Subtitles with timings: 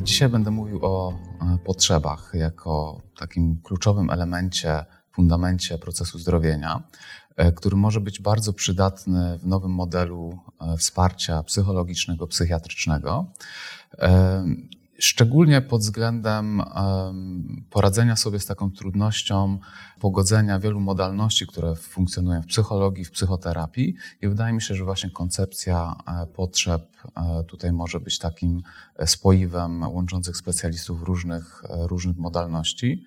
[0.00, 6.82] Dzisiaj będę mówił o e, potrzebach jako takim kluczowym elemencie, fundamencie procesu zdrowienia,
[7.36, 13.26] e, który może być bardzo przydatny w nowym modelu e, wsparcia psychologicznego, psychiatrycznego.
[15.02, 16.62] Szczególnie pod względem
[17.70, 19.58] poradzenia sobie z taką trudnością
[20.00, 23.94] pogodzenia wielu modalności, które funkcjonują w psychologii, w psychoterapii.
[24.22, 26.82] I wydaje mi się, że właśnie koncepcja e, potrzeb
[27.16, 28.62] e, tutaj może być takim
[28.96, 33.04] e, spoiwem łączących specjalistów różnych, różnych modalności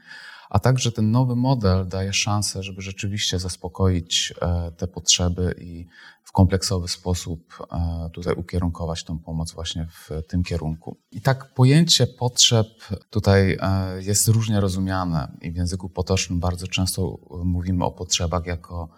[0.50, 5.88] a także ten nowy model daje szansę, żeby rzeczywiście zaspokoić e, te potrzeby i
[6.24, 10.98] w kompleksowy sposób e, tutaj ukierunkować tą pomoc właśnie w tym kierunku.
[11.12, 12.68] I tak pojęcie potrzeb
[13.10, 18.90] tutaj e, jest różnie rozumiane i w języku potocznym bardzo często mówimy o potrzebach jako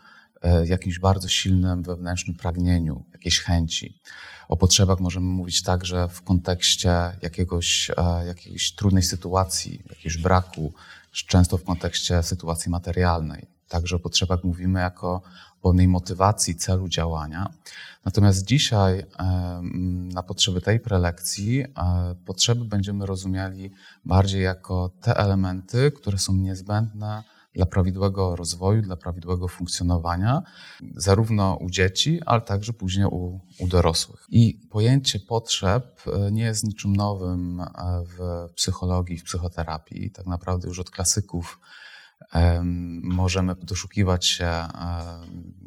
[0.65, 4.01] jakimś bardzo silnym wewnętrznym pragnieniu, jakiejś chęci.
[4.47, 7.91] O potrzebach możemy mówić także w kontekście jakiegoś,
[8.27, 10.73] jakiejś trudnej sytuacji, jakiegoś braku,
[11.11, 13.47] często w kontekście sytuacji materialnej.
[13.67, 15.21] Także o potrzebach mówimy jako
[15.61, 17.49] o pewnej motywacji, celu działania.
[18.05, 19.05] Natomiast dzisiaj
[20.13, 21.67] na potrzeby tej prelekcji e,
[22.25, 23.71] potrzeby będziemy rozumieli
[24.05, 27.23] bardziej jako te elementy, które są niezbędne
[27.57, 30.41] dla prawidłowego rozwoju, dla prawidłowego funkcjonowania,
[30.95, 34.25] zarówno u dzieci, ale także później u, u dorosłych.
[34.29, 37.67] I pojęcie potrzeb e, nie jest niczym nowym e,
[38.05, 40.11] w psychologii, w psychoterapii.
[40.11, 41.59] Tak naprawdę już od klasyków
[43.03, 44.67] możemy doszukiwać się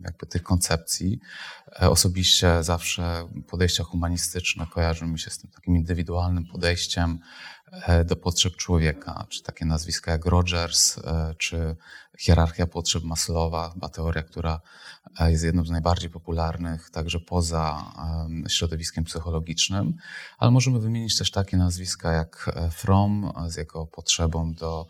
[0.05, 1.21] jakby tych koncepcji.
[1.83, 7.19] E, osobiście zawsze podejścia humanistyczne kojarzą mi się z tym takim indywidualnym podejściem e,
[8.05, 11.77] do potrzeb człowieka, czy takie nazwiska jak Rogers, e, czy
[12.19, 14.61] hierarchia potrzeb Maslowa, chyba teoria, która
[15.21, 17.93] jest jedną z najbardziej popularnych także poza
[18.49, 19.95] środowiskiem psychologicznym,
[20.39, 24.87] ale możemy wymienić też takie nazwiska jak Fromm z jego potrzebą do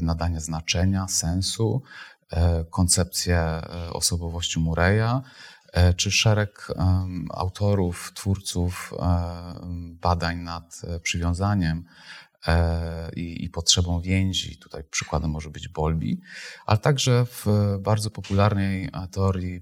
[0.00, 1.82] nadania znaczenia, sensu,
[2.70, 3.62] koncepcję
[3.92, 5.22] osobowości Mureya, E,
[5.96, 6.68] czy szereg
[7.30, 8.94] autorów, twórców
[10.00, 11.84] badań nad e, przywiązaniem
[12.46, 14.58] e, i, potrzebą więzi.
[14.58, 16.16] Tutaj przykładem może być Bolby,
[16.66, 17.46] ale także w
[17.80, 19.60] bardzo popularnej teorii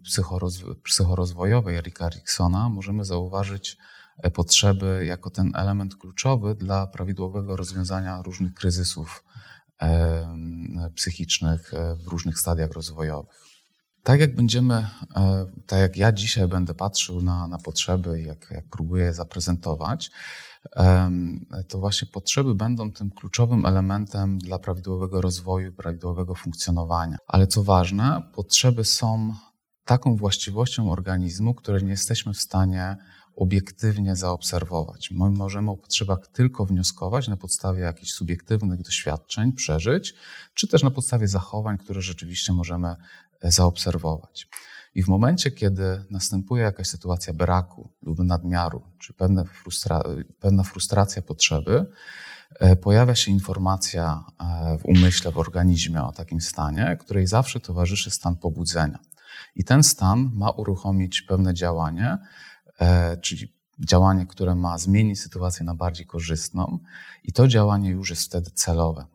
[0.83, 3.77] psychorozwojowej Erika Eriksona możemy zauważyć
[4.35, 9.25] potrzeby jako ten element kluczowy dla prawidłowego rozwiązania różnych kryzysów
[10.95, 11.73] psychicznych
[12.05, 13.56] w różnych stadiach rozwojowych.
[14.07, 14.75] Tak jak będziemy,
[15.17, 20.11] e, tak jak ja dzisiaj będę patrzył na, na potrzeby, jak, jak próbuję zaprezentować,
[21.69, 27.17] to właśnie potrzeby będą tym kluczowym elementem dla prawidłowego rozwoju, prawidłowego funkcjonowania.
[27.27, 29.35] Ale co ważne, potrzeby są
[29.85, 32.97] taką właściwością organizmu, której nie jesteśmy w stanie
[33.37, 35.11] obiektywnie zaobserwować.
[35.11, 40.15] My możemy o potrzebach tylko wnioskować na podstawie jakichś subiektywnych doświadczeń, przeżyć,
[40.55, 42.97] czy też na podstawie zachowań, które rzeczywiście możemy
[43.51, 44.49] zaobserwować.
[44.97, 50.03] I w momencie, kiedy następuje jakaś sytuacja braku lub nadmiaru, czy pewna, frustra
[50.41, 51.87] pewna frustracja potrzeby,
[52.61, 58.11] e, pojawia się informacja e, w umyśle, w organizmie o takim stanie, której zawsze towarzyszy
[58.11, 58.99] stan pobudzenia.
[59.55, 62.19] I ten stan ma uruchomić pewne działanie,
[62.81, 66.79] e, czyli działanie, które ma zmienić sytuację na bardziej korzystną,
[67.25, 69.07] i to działanie już jest wtedy celowe.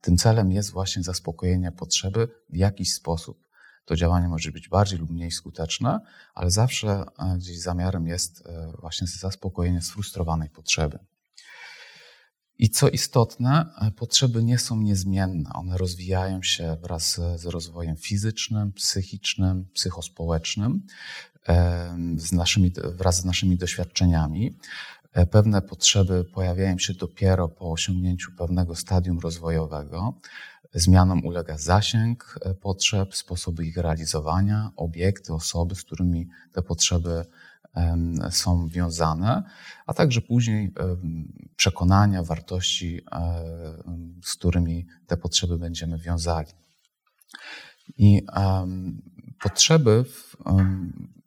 [0.00, 3.43] Tym celem jest właśnie zaspokojenie potrzeby w jakiś sposób.
[3.84, 6.00] To działanie może być bardziej lub mniej skuteczne,
[6.34, 10.98] ale zawsze e, gdzieś zamiarem jest e, właśnie zaspokojenie sfrustrowanej potrzeby.
[12.58, 15.50] I co istotne, e, potrzeby nie są niezmienne.
[15.52, 20.86] One rozwijają się wraz z rozwojem fizycznym, psychicznym, psychospołecznym,
[22.16, 24.58] z naszymi, wraz z naszymi doświadczeniami.
[25.30, 30.20] Pewne potrzeby pojawiają się dopiero po osiągnięciu pewnego stadium rozwojowego.
[30.74, 37.24] Zmianom ulega zasięg e, potrzeb, sposoby ich realizowania, obiekty, osoby, z którymi te potrzeby
[38.30, 39.42] są wiązane,
[39.86, 40.72] a także później
[41.56, 43.44] przekonania, wartości, e,
[44.24, 46.48] z którymi te potrzeby będziemy wiązali.
[47.98, 48.22] I
[49.42, 50.04] potrzeby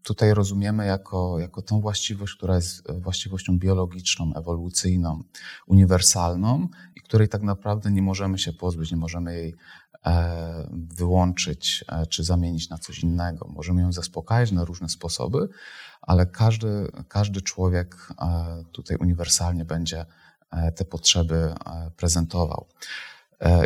[0.08, 5.24] tutaj rozumiemy jako, jako tą właściwość, która jest właściwością biologiczną, ewolucyjną,
[5.68, 9.56] uniwersalną i której tak naprawdę nie możemy się pozbyć, nie możemy jej
[10.06, 13.48] e, wyłączyć e, czy zamienić na coś innego.
[13.56, 15.50] Możemy ją zaspokajać na różne sposoby,
[16.02, 20.06] ale każdy, każdy człowiek e, tutaj uniwersalnie będzie
[20.76, 21.54] te potrzeby
[21.98, 22.68] prezentował.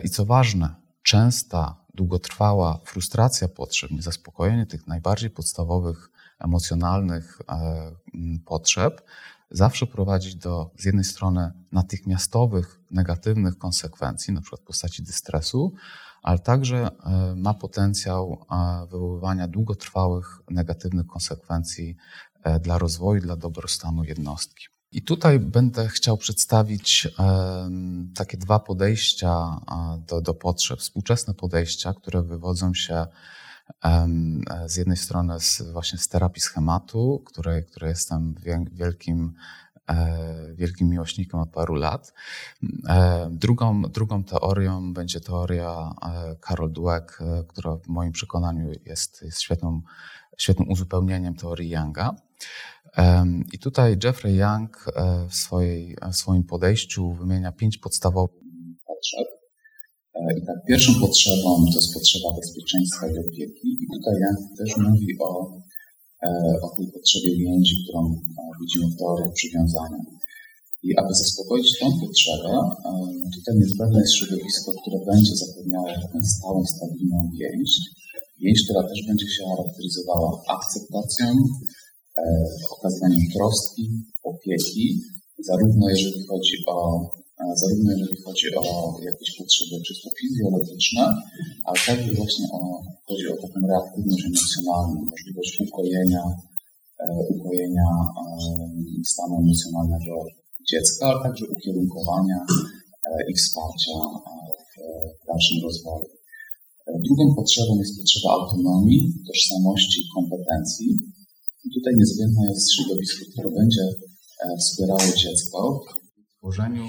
[0.04, 6.10] I co ważne, częsta, długotrwała frustracja potrzeb, niezaspokojenie tych najbardziej podstawowych
[6.44, 7.92] emocjonalnych e,
[8.46, 9.02] potrzeb,
[9.52, 15.74] zawsze prowadzi do z jednej strony natychmiastowych, negatywnych konsekwencji, na przykład w postaci dystresu,
[16.24, 21.96] ale także e, ma potencjał e, wywoływania długotrwałych negatywnych konsekwencji
[22.62, 24.66] dla rozwoju, dla dobrostanu jednostki.
[24.92, 27.08] I tutaj będę chciał przedstawić
[28.16, 29.60] takie dwa podejścia
[30.08, 33.06] do, do potrzeb, współczesne podejścia, które wywodzą się
[34.66, 38.36] z jednej strony z, właśnie z terapii schematu, której, której jestem
[38.72, 39.34] wielkim,
[39.90, 42.14] e, wielkim miłośnikiem od paru lat.
[42.90, 49.42] E, drugą, drugą teorią będzie teoria e, Carol Dweck, która w moim przekonaniu jest, jest
[49.42, 49.82] świetną,
[50.38, 52.16] świetnym uzupełnieniem teorii Younga.
[53.52, 54.86] I tutaj Jeffrey Young
[55.30, 58.36] w, swojej, w swoim podejściu wymienia pięć podstawowych
[58.86, 59.41] potrzeb, E,
[60.16, 63.68] I tak pierwszą potrzebą to jest potrzeba bezpieczeństwa i opieki.
[63.84, 65.32] I tutaj Jan też mówi o,
[66.24, 66.30] e,
[66.66, 70.02] o tej potrzebie więzi, którą e, widzimy w teorii przywiązania.
[70.84, 72.52] I aby zaspokoić tę potrzebę,
[73.36, 77.72] tutaj niezbędne jest środowisko, które będzie zapewniało taką stałą, stabilną więź.
[78.40, 81.28] Więź, która też będzie się charakteryzowała akceptacją,
[82.72, 83.84] okazywaniem troski,
[84.24, 85.02] opieki,
[85.40, 87.10] zarówno jeżeli chodzi o
[87.62, 88.64] zarówno jeżeli chodzi o
[89.10, 91.04] jakieś potrzeby czysto fizjologiczne,
[91.66, 92.60] ale także właśnie o,
[93.08, 96.24] chodzi o taką reaktywność emocjonalną, możliwość ukojenia,
[97.04, 97.06] e,
[97.36, 97.88] ukojenia
[99.14, 100.14] stanu emocjonalnego
[100.72, 104.34] dziecka, ale także ukierunkowania e, i wsparcia e,
[105.20, 106.08] w dalszym rozwoju.
[107.06, 110.88] Drugą potrzebą jest potrzeba autonomii, tożsamości i kompetencji.
[111.66, 113.86] I tutaj niezbędne jest środowisko, które będzie
[114.60, 116.86] wspierało dziecko w tworzeniu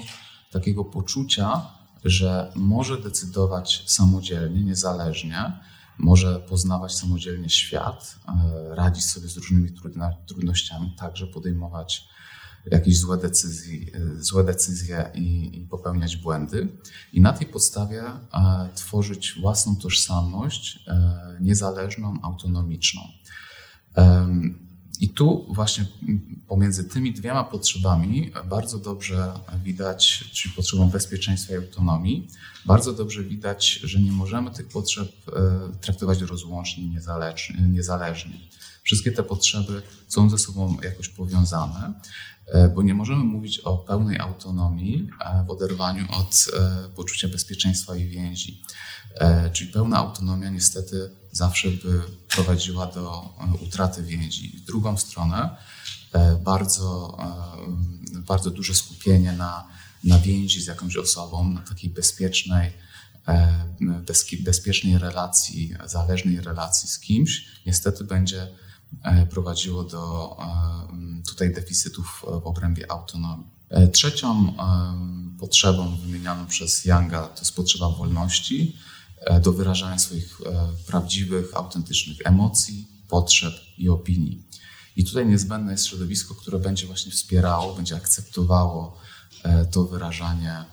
[0.53, 1.61] takiego poczucia,
[2.05, 5.59] że może decydować samodzielnie, niezależnie,
[5.97, 9.69] może poznawać samodzielnie świat, e, radzić sobie z różnymi
[10.27, 12.07] trudnościami, także podejmować
[12.71, 13.79] jakieś złe, decyzje,
[14.19, 16.77] złe decyzje i, i, popełniać błędy.
[17.13, 23.01] I na tej podstawie e, tworzyć własną tożsamość e, niezależną, autonomiczną.
[24.99, 25.85] I tu właśnie
[26.47, 32.27] pomiędzy tymi dwiema potrzebami bardzo dobrze widać, czyli potrzebą bezpieczeństwa i autonomii,
[32.65, 35.31] bardzo dobrze widać, że nie możemy tych potrzeb e,
[35.81, 36.83] traktować rozłącznie,
[37.69, 38.39] niezależnie.
[38.83, 41.93] Wszystkie te potrzeby są ze sobą jakoś powiązane,
[42.47, 45.09] e, bo nie możemy mówić o pełnej autonomii
[45.47, 48.61] w oderwaniu od e, poczucia bezpieczeństwa i więzi.
[49.53, 53.29] Czyli pełna autonomia niestety zawsze by prowadziła do
[53.61, 54.57] utraty więzi.
[54.57, 55.57] W drugą stronę
[56.43, 57.17] bardzo,
[58.13, 59.67] bardzo duże skupienie na,
[60.03, 62.71] na więzi z jakąś osobą, na takiej bezpiecznej,
[64.39, 68.47] bezpiecznej relacji, zależnej relacji z kimś, niestety będzie
[69.03, 73.47] E, prowadziło do e, tutaj deficytów w obrębie autonomii.
[73.69, 74.53] E, trzecią
[75.39, 78.77] potrzebą wymienianą przez Younga to jest potrzeba wolności
[79.41, 80.41] do wyrażania swoich
[80.87, 84.43] prawdziwych, autentycznych emocji, potrzeb i opinii.
[84.95, 88.97] I tutaj niezbędne jest środowisko, które będzie właśnie wspierało, będzie akceptowało
[89.71, 90.65] to wyrażanie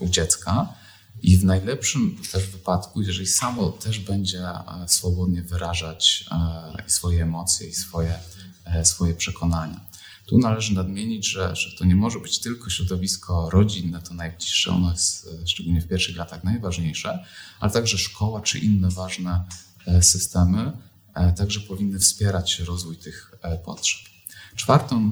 [0.00, 0.74] u dziecka.
[1.22, 7.68] I w najlepszym też wypadku, jeżeli samo też będzie e, swobodnie wyrażać e, swoje emocje
[7.68, 8.18] i swoje,
[8.64, 9.80] e, swoje przekonania.
[10.32, 14.90] Tu należy nadmienić, że, że to nie może być tylko środowisko rodzinne, to najbliższe, ono
[14.90, 17.24] jest szczególnie w pierwszych latach najważniejsze,
[17.60, 19.44] ale także szkoła czy inne ważne
[20.00, 20.72] systemy
[21.36, 23.34] także powinny wspierać rozwój tych
[23.64, 24.00] potrzeb.
[24.56, 25.10] Czwartą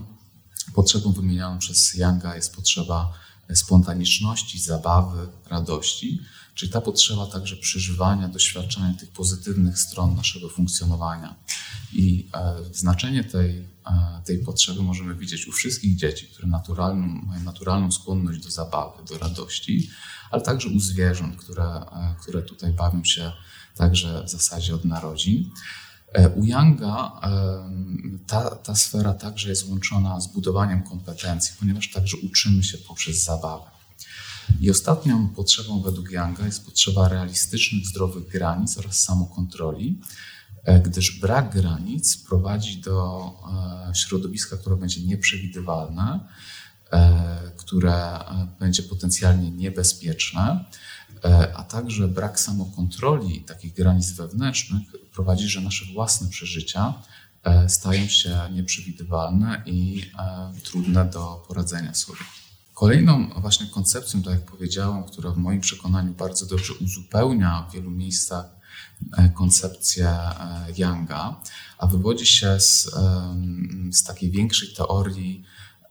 [0.74, 3.12] potrzebą wymienioną przez Younga jest potrzeba
[3.54, 6.20] spontaniczności, zabawy, radości,
[6.54, 11.34] czyli ta potrzeba także przeżywania, doświadczania tych pozytywnych stron naszego funkcjonowania.
[11.92, 13.64] I e, znaczenie tej, e,
[14.24, 19.18] tej potrzeby możemy widzieć u wszystkich dzieci, które naturalną, mają naturalną skłonność do zabawy, do
[19.18, 19.90] radości,
[20.30, 23.32] ale także u zwierząt, które, e, które tutaj bawią się
[23.74, 25.50] także w zasadzie od narodzin.
[26.12, 27.20] E, u Younga
[28.26, 33.70] ta, ta sfera także jest łączona z budowaniem kompetencji, ponieważ także uczymy się poprzez zabawę.
[34.60, 40.00] I ostatnią potrzebą według Younga jest potrzeba realistycznych, zdrowych granic oraz samokontroli,
[40.84, 43.30] gdyż brak granic prowadzi do
[43.90, 46.20] e, środowiska, które będzie nieprzewidywalne,
[46.92, 48.18] e, które
[48.60, 50.64] będzie potencjalnie niebezpieczne,
[51.54, 54.82] a także brak samokontroli takich granic wewnętrznych
[55.14, 56.94] prowadzi, że nasze własne przeżycia
[57.68, 60.10] stają się nieprzewidywalne i
[60.64, 62.18] trudne do poradzenia sobie.
[62.80, 67.90] Kolejną właśnie koncepcją, tak jak powiedziałem, która w moim przekonaniu bardzo dobrze uzupełnia w wielu
[67.90, 68.59] miejscach e,
[69.34, 71.40] koncepcję e, Younga,
[71.78, 72.90] a wywodzi się z,
[73.92, 75.44] z takiej większej teorii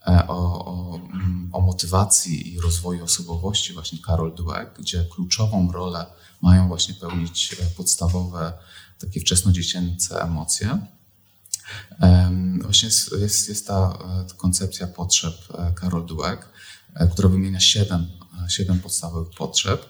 [0.07, 6.05] e, o, o, mm, o, motywacji i rozwoju osobowości, właśnie Karol Dweck, gdzie kluczową rolę
[6.41, 8.53] mają właśnie pełnić podstawowe,
[9.00, 10.79] takie wczesnodziecięce emocje.
[12.62, 13.98] Właśnie jest, jest, jest ta
[14.38, 15.36] koncepcja potrzeb
[15.75, 16.50] Karol Dweck,
[16.95, 18.07] E, która wymienia siedem,
[18.45, 19.86] e, siedem podstawowych potrzeb.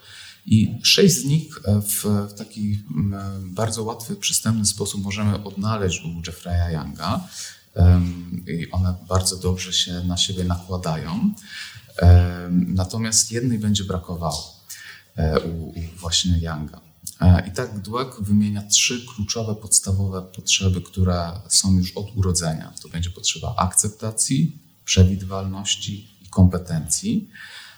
[0.50, 2.04] I sześć z nich e, w,
[2.38, 2.82] taki
[3.40, 7.28] bardzo łatwy, przystępny sposób możemy odnaleźć u Jeffrey'a Younga.
[8.46, 11.34] I one bardzo dobrze się na siebie nakładają.
[12.50, 14.56] Natomiast jednej będzie brakowało
[15.44, 16.80] u, u właśnie Younga.
[17.48, 22.72] I tak Dweck wymienia trzy kluczowe, podstawowe potrzeby, które są już od urodzenia.
[22.82, 27.30] To będzie potrzeba akceptacji, przewidywalności kompetencji.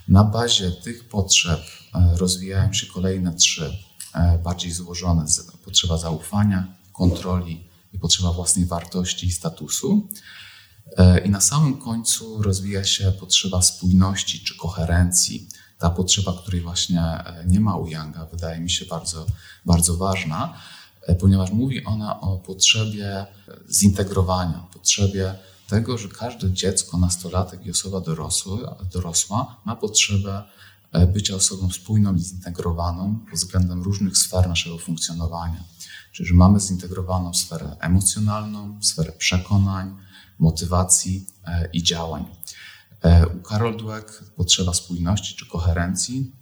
[0.09, 1.61] Na bazie tych potrzeb
[1.95, 3.77] e, rozwijają się kolejne trzy
[4.15, 5.25] e, bardziej złożone:
[5.65, 10.09] potrzeba zaufania, kontroli i potrzeba własnej wartości i statusu.
[10.97, 15.49] E, I na samym końcu rozwija się potrzeba spójności czy koherencji.
[15.79, 17.03] Ta potrzeba, której właśnie
[17.47, 19.27] nie ma u Younga, wydaje mi się bardzo,
[19.67, 20.61] bardzo ważna,
[21.21, 23.27] ponieważ mówi ona o potrzebie
[23.71, 25.35] zintegrowania, potrzebie
[25.69, 30.43] tego, że każde dziecko, nastolatek i osoba dorosła, dorosła ma potrzebę
[30.93, 35.65] e, bycia osobą spójną i zintegrowaną pod względem różnych sfer naszego funkcjonowania.
[36.13, 39.97] Czyli, że mamy zintegrowaną sferę emocjonalną, sferę przekonań,
[40.39, 42.25] motywacji e, i działań.
[43.03, 46.33] E, u Carol Dweck potrzeba spójności czy koherencji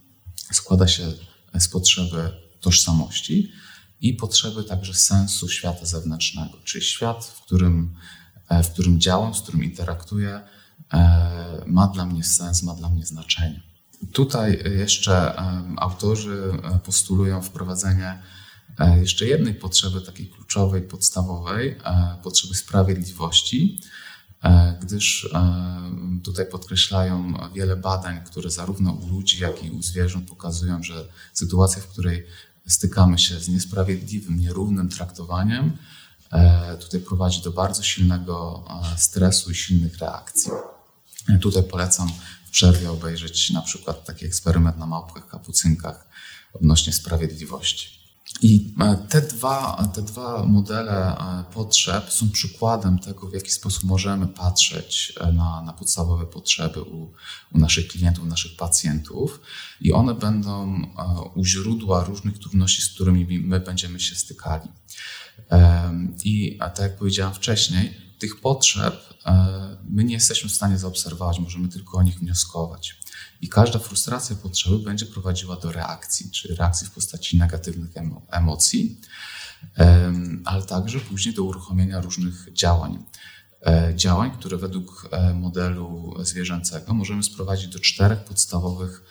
[0.52, 1.12] składa się
[1.58, 3.52] z potrzeby tożsamości
[4.00, 7.96] i potrzeby także sensu świata zewnętrznego, czyli świat, w którym
[8.50, 10.40] w którym działam, z którym interaktuję,
[10.92, 13.60] e, ma dla mnie sens, ma dla mnie znaczenie.
[14.12, 15.34] Tutaj jeszcze
[15.76, 18.22] autorzy e, postulują wprowadzenie
[19.00, 21.76] jeszcze jednej potrzeby, takiej kluczowej, podstawowej,
[22.22, 23.80] potrzeby sprawiedliwości,
[24.82, 25.34] gdyż
[26.24, 31.82] tutaj podkreślają wiele badań, które zarówno u ludzi, jak i u zwierząt pokazują, że sytuacja,
[31.82, 32.26] w której
[32.66, 35.99] stykamy się z niesprawiedliwym, nierównym traktowaniem, E,
[36.80, 40.50] tutaj prowadzi do bardzo silnego e, stresu i silnych reakcji.
[41.28, 42.08] E, tutaj polecam
[42.46, 46.08] w przerwie obejrzeć na przykład taki eksperyment na małpkach kapucynkach
[46.52, 47.99] odnośnie sprawiedliwości.
[48.42, 48.74] I
[49.08, 51.16] te dwa, te dwa modele
[51.54, 57.12] potrzeb są przykładem tego, w jaki sposób możemy patrzeć na, na podstawowe potrzeby u,
[57.54, 59.40] u naszych klientów, naszych pacjentów,
[59.80, 60.82] i one będą
[61.34, 64.68] u źródła różnych trudności, z którymi my będziemy się stykali.
[66.24, 71.68] I tak jak powiedziałem wcześniej, tych potrzeb e, my nie jesteśmy w stanie zaobserwować, możemy
[71.68, 73.00] tylko o nich wnioskować.
[73.40, 77.90] I każda frustracja potrzeby będzie prowadziła do reakcji, czyli reakcji w postaci negatywnych
[78.30, 79.00] emocji,
[80.44, 83.04] ale także później do uruchomienia różnych działań.
[83.66, 89.02] E, działań, które według e, modelu zwierzęcego możemy sprowadzić do czterech podstawowych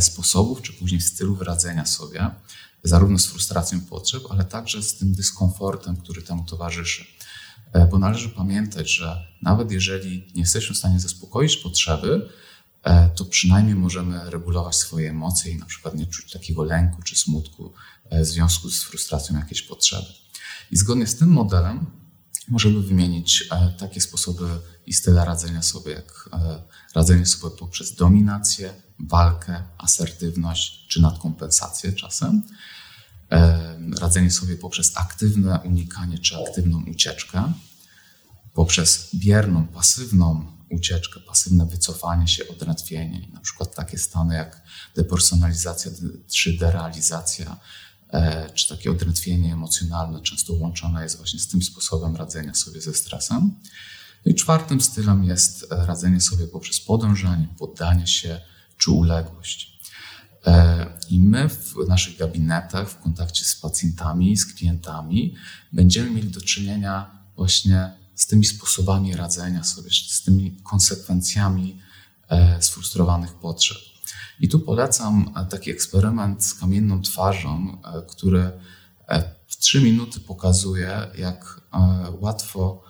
[0.00, 2.30] sposobów, czy później stylów radzenia sobie
[2.82, 7.06] zarówno z frustracją potrzeb, ale także z tym dyskomfortem, który temu towarzyszy.
[7.72, 12.28] E, bo należy pamiętać, że nawet jeżeli nie jesteśmy w stanie zaspokoić potrzeby,
[12.82, 17.16] e, to przynajmniej możemy regulować swoje emocje i na przykład nie czuć takiego lęku czy
[17.16, 17.72] smutku
[18.10, 20.08] e, w związku z frustracją jakiejś potrzeby.
[20.70, 21.86] I zgodnie z tym modelem
[22.48, 23.48] możemy wymienić
[23.78, 24.44] takie sposoby
[24.86, 26.30] i style radzenia sobie, jak
[26.94, 32.42] radzenie sobie poprzez dominację, walkę, asertywność czy nadkompensację czasem,
[34.00, 37.52] radzenie sobie poprzez aktywne unikanie czy aktywną ucieczkę,
[38.54, 44.62] poprzez bierną, pasywną ucieczkę, pasywne wycofanie się, odrętwienie, na przykład takie stany jak
[44.96, 45.90] depersonalizacja
[46.26, 47.56] czy derealizacja,
[48.10, 52.94] e, czy takie odrętwienie emocjonalne często łączone jest właśnie z tym sposobem radzenia sobie ze
[52.94, 53.54] stresem.
[54.26, 58.40] No i czwartym stylem jest e, radzenie sobie poprzez podążanie, poddanie się
[58.78, 59.78] czy uległość.
[60.48, 65.34] E, I my w naszych gabinetach, w kontakcie z pacjentami, z klientami,
[65.72, 71.78] będziemy mieli do czynienia właśnie z tymi sposobami radzenia sobie, z tymi konsekwencjami
[72.28, 73.78] e, sfrustrowanych potrzeb.
[74.40, 77.78] I tu polecam taki eksperyment z kamienną twarzą,
[78.08, 78.50] który
[79.46, 81.60] w trzy minuty pokazuje, jak
[82.20, 82.84] łatwo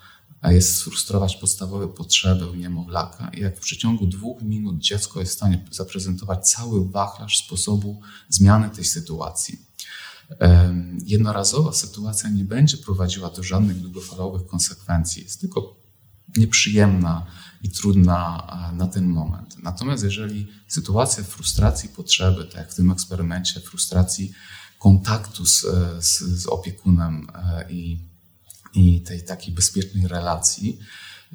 [0.45, 5.37] jest sfrustrować podstawowe potrzeby u niemowlaka i jak w przeciągu dwóch minut dziecko jest w
[5.37, 9.59] stanie zaprezentować cały wachlarz sposobu zmiany tej sytuacji.
[11.05, 15.77] Jednorazowa sytuacja nie będzie prowadziła do żadnych długofalowych konsekwencji, jest tylko
[16.37, 17.27] nieprzyjemna
[17.63, 19.57] i trudna na ten moment.
[19.63, 24.33] Natomiast jeżeli sytuacja frustracji potrzeby, tak jak w tym eksperymencie, frustracji
[24.79, 25.67] kontaktu z,
[26.01, 28.09] z, z opiekunem e, i
[28.75, 30.79] i tej takiej bezpiecznej relacji,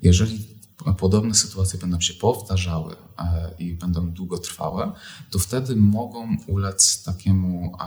[0.02, 0.54] jeżeli
[0.98, 4.92] podobne sytuacje będą się powtarzały e, i będą długotrwałe,
[5.30, 7.78] to wtedy mogą ulec takiemu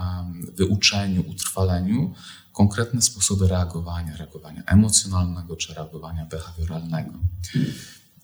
[0.56, 2.14] wyuczeniu, utrwaleniu
[2.52, 7.12] konkretne sposoby reagowania, reagowania emocjonalnego czy reagowania behawioralnego.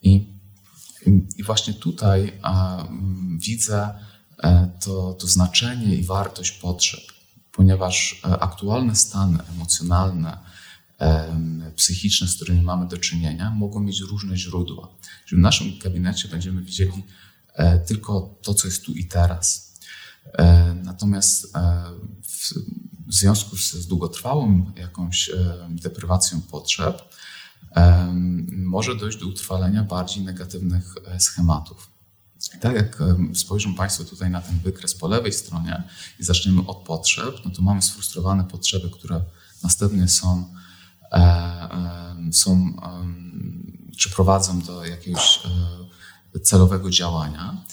[0.02, 0.26] I,
[1.37, 2.41] i właśnie tutaj
[3.38, 3.95] widzę
[4.38, 7.00] e, to, to znaczenie i wartość potrzeb,
[7.52, 10.38] ponieważ e, aktualne stany emocjonalne,
[11.77, 14.89] psychiczne, z którymi mamy do czynienia, mogą mieć różne źródła.
[15.27, 17.05] Czyli w naszym gabinecie będziemy widzieli
[17.55, 19.73] e, tylko to, co jest tu i teraz.
[20.33, 21.85] E, natomiast e,
[23.09, 25.31] w związku z długotrwałą jakąś
[25.71, 27.03] deprywacją potrzeb
[28.57, 31.91] może dojść do utrwalenia bardziej negatywnych schematów.
[32.61, 32.99] Tak jak
[33.35, 35.83] spojrzą Państwo tutaj na ten wykres po lewej stronie
[36.21, 39.21] i zaczniemy od potrzeb, no to mamy sfrustrowane potrzeby, które
[39.63, 40.55] następnie są
[42.33, 42.73] są,
[43.99, 45.40] czy prowadzą do jakiegoś
[46.35, 47.64] e, celowego działania,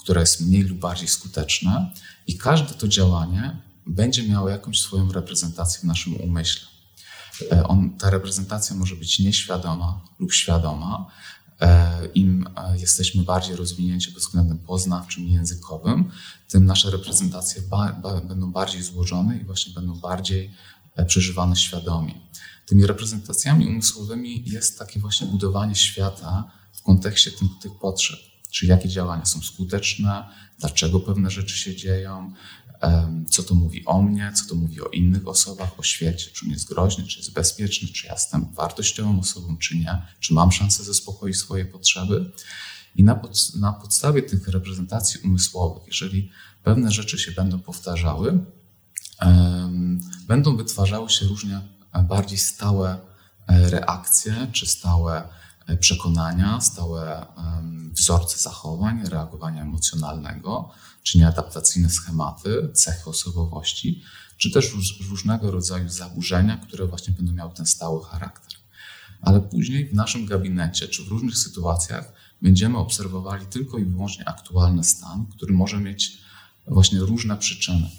[0.00, 1.92] które jest mniej lub bardziej skuteczne,
[2.26, 6.68] i każde to działanie będzie miało jakąś swoją reprezentację w naszym umyśle.
[7.64, 11.06] On, ta reprezentacja może być nieświadoma lub świadoma.
[12.14, 16.10] Im jesteśmy bardziej rozwinięci pod względem poznawczym i językowym,
[16.48, 22.14] tym nasze reprezentacje ba, ba, będą bardziej złożone i właśnie będą bardziej E, przeżywane świadomie.
[22.66, 28.20] Tymi reprezentacjami umysłowymi jest takie właśnie budowanie świata w kontekście tym, tych potrzeb.
[28.50, 30.28] Czyli jakie działania są skuteczne,
[30.58, 32.32] dlaczego pewne rzeczy się dzieją,
[33.30, 36.50] co to mówi o mnie, co to mówi o innych osobach, o świecie, czy on
[36.50, 40.84] jest groźny, czy jest bezpieczny, czy ja jestem wartościową osobą, czy nie, czy mam szansę
[40.84, 42.32] zaspokoić swoje potrzeby.
[42.96, 46.30] I na, pod, na podstawie tych reprezentacji umysłowych, jeżeli
[46.62, 48.44] pewne rzeczy się będą powtarzały,
[50.26, 51.68] będą wytwarzały się różne
[52.02, 52.98] bardziej stałe
[53.46, 55.28] e, reakcje czy stałe
[55.66, 57.26] e, przekonania, stałe
[57.92, 60.70] wzorce zachowań, reagowania emocjonalnego,
[61.02, 64.02] czy nieadaptacyjne schematy, cechy osobowości,
[64.36, 64.74] czy też
[65.10, 68.52] różnego rodzaju zaburzenia, które właśnie będą miały ten stały charakter.
[69.22, 74.84] Ale później w naszym gabinecie czy w różnych sytuacjach będziemy obserwowali tylko i wyłącznie aktualny
[74.84, 76.18] stan, który może mieć
[76.66, 77.90] właśnie różne przyczyny.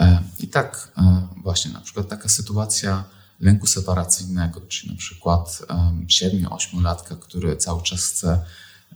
[0.00, 3.04] E, I tak e, właśnie na przykład taka sytuacja
[3.40, 5.62] lęku separacyjnego, czyli na przykład
[6.06, 8.44] 7-8-latka, który cały czas chce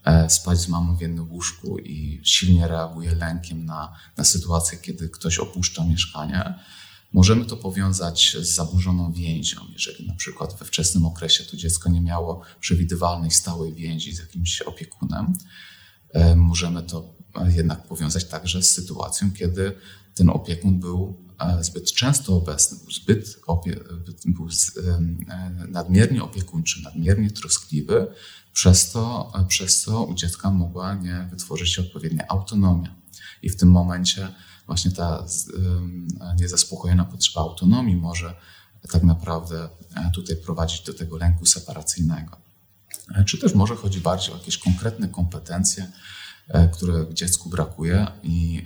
[0.05, 5.09] e, spać z mamą w jednym łóżku i silnie reaguje lękiem na, na sytuację, kiedy
[5.09, 6.55] ktoś opuszcza mieszkanie.
[7.13, 9.61] Możemy to powiązać z zaburzoną więzią.
[9.73, 14.63] Jeżeli na przykład we wczesnym okresie to dziecko nie miało przewidywalnej, stałej więzi z jakimś
[14.63, 15.33] opiekunem,
[16.37, 17.15] możemy to
[17.49, 19.77] jednak powiązać także z sytuacją, kiedy
[20.15, 23.41] ten opiekun był e, zbyt często obecny, był zbyt
[24.27, 28.07] był e, nadmiernie opiekuńczy, nadmiernie troskliwy,
[28.53, 32.95] przez to, e, przez co u dziecka mogła nie wytworzyć się odpowiednia autonomia.
[33.43, 34.29] I w tym momencie
[34.67, 35.27] właśnie ta
[36.41, 38.35] niezaspokojona potrzeba autonomii może
[38.91, 39.69] tak naprawdę
[40.15, 42.37] tutaj prowadzić do tego lęku separacyjnego.
[43.27, 45.93] Czy też może chodzi bardziej o jakieś konkretne kompetencje,
[46.73, 48.65] które dziecku brakuje i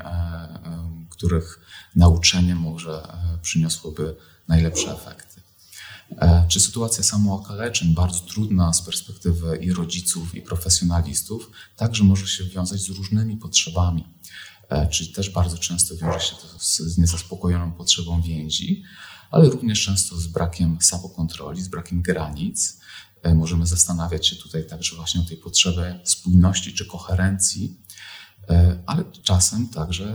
[1.19, 1.61] których
[1.97, 3.03] nauczenie może
[3.43, 4.17] przyniosłoby
[4.49, 5.41] najlepsze efekty.
[6.49, 12.81] Czy sytuacja samookaleczeń, bardzo trudna z perspektywy i rodziców, i profesjonalistów, także może się wiązać
[12.81, 14.05] z różnymi potrzebami.
[14.91, 18.83] Czyli też bardzo często wiąże się to z niezaspokojoną potrzebą więzi,
[19.31, 22.79] ale również często z brakiem samokontroli, z brakiem granic,
[23.23, 27.88] E, możemy zastanawiać się tutaj także właśnie o tej potrzebie spójności czy koherencji, e,
[28.87, 30.15] ale czasem także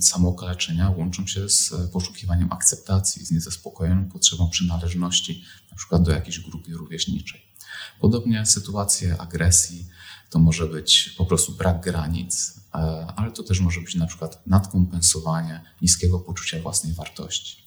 [0.00, 6.72] samookaleczenia łączą się z poszukiwaniem akceptacji, z niezaspokojoną potrzebą przynależności, na przykład do jakiejś grupy
[6.72, 7.40] rówieśniczej.
[8.00, 9.88] Podobnie sytuacje agresji
[10.30, 12.78] to może być po prostu brak granic, e,
[13.16, 17.64] ale to też może być na przykład nadkompensowanie niskiego poczucia własnej wartości.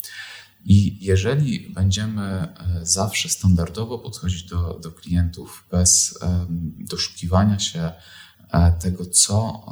[0.66, 6.20] I jeżeli będziemy e, zawsze standardowo podchodzić do, do klientów bez
[6.80, 7.92] doszukiwania się
[8.80, 9.66] tego, co,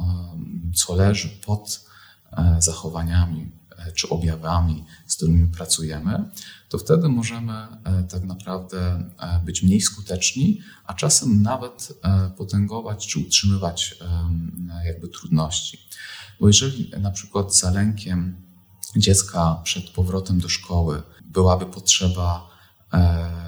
[0.74, 1.86] co leży pod
[2.58, 3.52] zachowaniami
[3.94, 6.30] czy objawami, z którymi pracujemy,
[6.68, 7.66] to wtedy możemy
[8.10, 9.10] tak naprawdę
[9.44, 11.92] być mniej skuteczni, a czasem nawet
[12.36, 13.98] potęgować czy utrzymywać
[14.84, 15.78] jakby trudności.
[16.40, 18.46] Bo jeżeli na przykład za lękiem
[18.96, 22.50] dziecka przed powrotem do szkoły byłaby potrzeba,
[22.92, 23.45] e,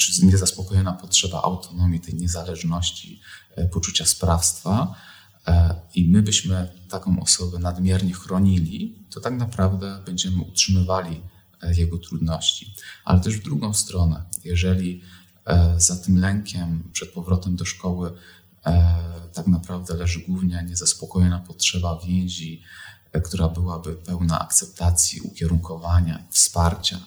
[0.00, 3.20] czy niezaspokojona potrzeba autonomii, tej niezależności,
[3.56, 4.94] e, poczucia sprawstwa,
[5.46, 11.20] e, i my byśmy taką osobę nadmiernie chronili, to tak naprawdę będziemy utrzymywali
[11.76, 12.74] jego trudności.
[13.04, 15.02] Ale też w drugą stronę, jeżeli
[15.78, 18.12] za tym lękiem przed powrotem do szkoły
[19.34, 22.62] tak naprawdę leży głównie niezaspokojona potrzeba więzi,
[23.24, 26.98] która byłaby pełna akceptacji, ukierunkowania, wsparcia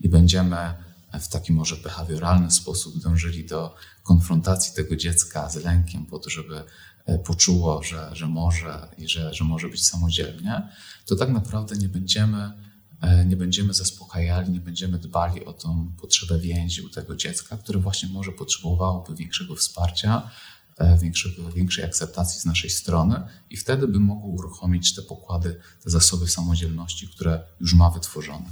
[0.00, 0.74] i będziemy
[1.20, 6.64] w taki może behawioralny sposób dążyli do konfrontacji tego dziecka z lękiem po to, żeby
[7.06, 10.68] e, poczuło, że, że może i że, że może być samodzielnie,
[11.06, 12.52] to tak naprawdę nie będziemy,
[13.00, 17.78] e, nie będziemy zaspokajali, nie będziemy dbali o tą potrzebę więzi u tego dziecka, które
[17.78, 20.30] właśnie może potrzebowałoby większego wsparcia,
[20.78, 25.90] E, większego, większej akceptacji z naszej strony i wtedy by mogło uruchomić te pokłady, te
[25.90, 28.46] zasoby samodzielności, które już ma wytworzone.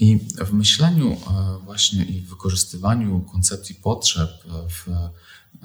[0.00, 4.86] I w myśleniu e, właśnie i w wykorzystywaniu koncepcji potrzeb e, w,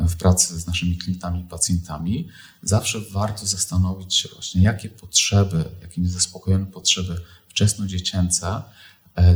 [0.09, 2.27] w pracy z naszymi klientami i pacjentami,
[2.63, 8.61] zawsze warto zastanowić się właśnie, jakie potrzeby, jakie niezaspokojone potrzeby wczesnodziecięce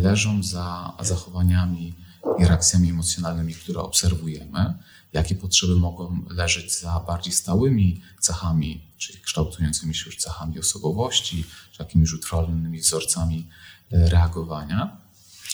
[0.02, 1.96] leżą za zachowaniami
[2.40, 4.74] i reakcjami emocjonalnymi, które obserwujemy
[5.14, 11.84] jakie potrzeby mogą leżeć za bardziej stałymi cechami, czyli kształtującymi się już cechami osobowości, czy
[11.84, 14.98] jakimiś utrwalonymi wzorcami e, reagowania.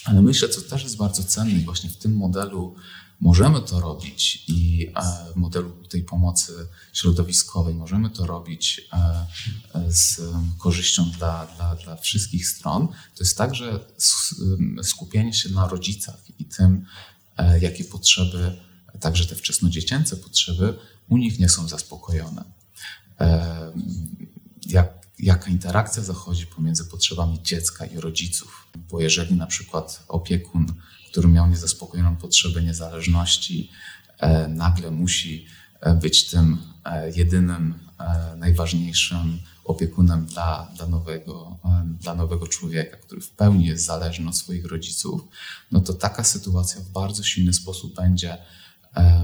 [0.06, 2.76] Ale myślę, co też jest bardzo cenne i właśnie w tym modelu
[3.20, 6.54] możemy to robić i e, w modelu tej pomocy
[6.94, 9.26] środowiskowej możemy to robić e,
[9.92, 10.22] z
[10.58, 13.80] korzyścią dla, dla, dla wszystkich stron, to jest także
[14.84, 16.86] skupienie się na rodzicach i tym,
[17.62, 18.58] jakie potrzeby
[19.00, 22.44] także te wczesnodziecięce potrzeby u nich nie są zaspokojone.
[24.66, 28.68] Jak, jaka interakcja zachodzi pomiędzy potrzebami dziecka i rodziców?
[28.90, 30.74] Bo jeżeli na przykład opiekun,
[31.12, 33.72] który miał niezaspokojoną potrzebę niezależności,
[34.20, 35.46] e, nagle musi
[35.82, 37.86] e, być tym e, jedynym,
[38.38, 41.60] najważniejszym opiekunem dla, dla, nowego,
[42.00, 45.22] dla nowego człowieka, który w pełni jest zależny od swoich rodziców,
[45.72, 48.38] no to taka sytuacja w bardzo silny sposób będzie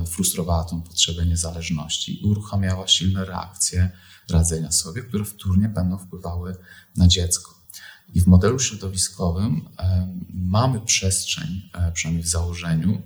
[0.07, 3.91] frustrowała tą potrzebę niezależności i uruchamiała silne reakcje
[4.29, 6.55] radzenia sobie, które wtórnie będą wpływały
[6.97, 7.61] na dziecko.
[8.13, 13.01] I w modelu środowiskowym e, mamy przestrzeń, e, przynajmniej w założeniu,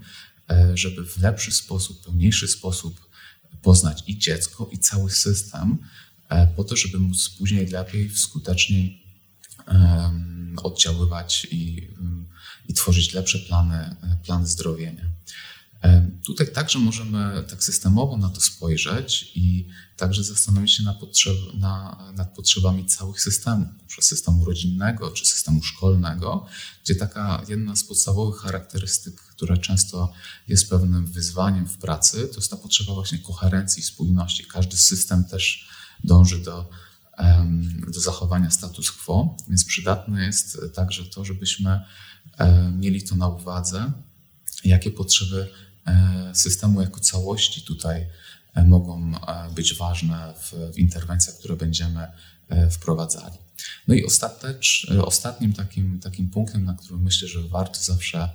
[0.74, 3.10] żeby w lepszy sposób, pełniejszy sposób
[3.62, 5.78] poznać i dziecko, i cały system,
[6.56, 9.04] po to, żeby móc później lepiej, skuteczniej
[10.64, 11.90] oddziaływać i,
[12.68, 15.15] i tworzyć lepsze plany, plany zdrowienia.
[16.26, 22.04] Tutaj także możemy tak systemowo na to spojrzeć i także zastanowić się nad, potrzeb, na,
[22.16, 24.02] nad potrzebami całych systemów, np.
[24.02, 26.46] systemu rodzinnego czy systemu szkolnego,
[26.84, 30.14] gdzie taka jedna z podstawowych charakterystyk, która często
[30.48, 34.46] jest pewnym wyzwaniem w pracy, to jest ta potrzeba właśnie koherencji, spójności.
[34.46, 35.70] Każdy system też
[36.04, 36.70] dąży do,
[37.88, 41.82] do zachowania status quo, więc przydatne jest także to, żebyśmy
[42.74, 43.92] mieli to na uwadze,
[44.64, 45.50] jakie potrzeby
[46.34, 48.08] systemu jako całości tutaj
[48.54, 52.08] e, mogą e, być ważne w, w interwencjach, które będziemy
[52.72, 53.38] wprowadzali.
[53.88, 58.30] No i ostatecz, ostatnim takim, takim punktem, na którym myślę, że warto zawsze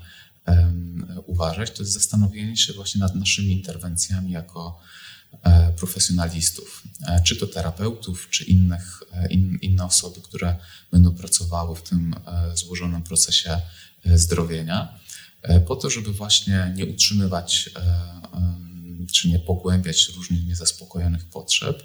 [1.27, 4.81] uważać, to jest zastanowienie się właśnie nad naszymi interwencjami jako
[5.77, 6.83] profesjonalistów,
[7.25, 10.57] czy to terapeutów, czy innych, in, inne osoby, które
[10.93, 12.15] będą pracowały w tym
[12.55, 13.61] złożonym procesie
[14.15, 14.99] zdrowienia.
[15.43, 18.21] E, po to, żeby właśnie nie utrzymywać e,
[19.13, 21.83] czy nie pogłębiać różnych niezaspokojonych potrzeb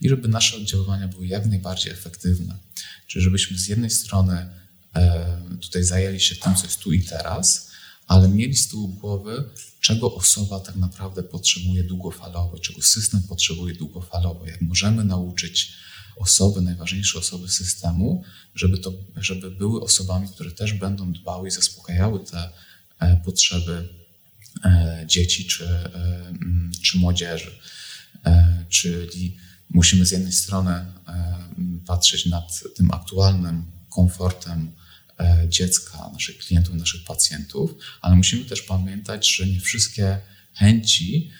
[0.00, 2.58] i żeby nasze oddziaływania były jak najbardziej efektywne.
[3.06, 4.50] Czyli żebyśmy z jednej strony
[4.94, 7.70] e, tutaj zajęli się tym, co jest tu i teraz,
[8.06, 9.44] ale mieli z tyłu głowy,
[9.80, 15.72] czego osoba tak naprawdę potrzebuje długofalowo, czego system potrzebuje długofalowo, jak możemy nauczyć
[16.16, 22.24] osoby, najważniejsze osoby systemu, żeby, to, żeby były osobami, które też będą dbały i zaspokajały
[22.24, 22.50] te
[23.24, 23.88] potrzeby
[24.64, 26.32] e, dzieci czy, e,
[26.82, 27.50] czy młodzieży.
[28.68, 29.36] Czyli
[29.70, 30.86] musimy z jednej strony
[31.86, 34.72] patrzeć nad tym aktualnym komfortem
[35.48, 40.18] dziecka, naszych klientów, naszych pacjentów, ale musimy też pamiętać, że nie wszystkie
[40.54, 41.30] chęci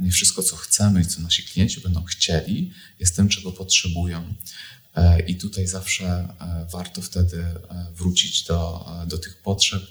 [0.00, 4.34] nie wszystko, co chcemy i co nasi klienci będą chcieli, jest tym, czego potrzebują.
[5.26, 6.28] I tutaj zawsze
[6.72, 7.44] warto wtedy
[7.94, 9.82] wrócić do, do tych potrzeb,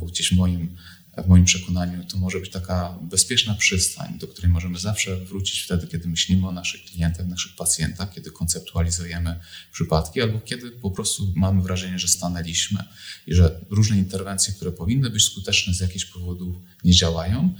[0.00, 0.76] bo gdzieś moim
[1.24, 5.86] w moim przekonaniu to może być taka bezpieczna przystań, do której możemy zawsze wrócić wtedy,
[5.86, 9.40] kiedy myślimy o naszych klientach, naszych pacjentach, kiedy konceptualizujemy
[9.72, 12.84] przypadki, albo kiedy po prostu mamy wrażenie, że stanęliśmy
[13.26, 17.54] i że różne interwencje, które powinny być skuteczne z jakichś powodów, nie działają.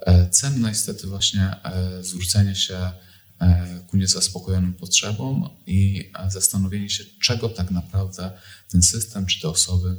[0.00, 2.92] E, cenne niestety właśnie e, zwrócenie się e,
[3.86, 8.32] ku niezaspokojonym potrzebom i zastanowienie się, czego tak naprawdę
[8.70, 9.96] ten system czy te osoby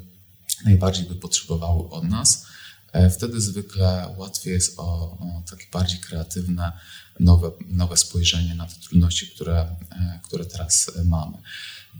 [0.65, 2.45] najbardziej by potrzebowały od nas
[2.91, 4.83] E, wtedy zwykle łatwiej jest o,
[5.19, 6.71] o takie bardziej kreatywne,
[7.19, 11.37] nowe, nowe spojrzenie na te trudności, które, e, które teraz mamy.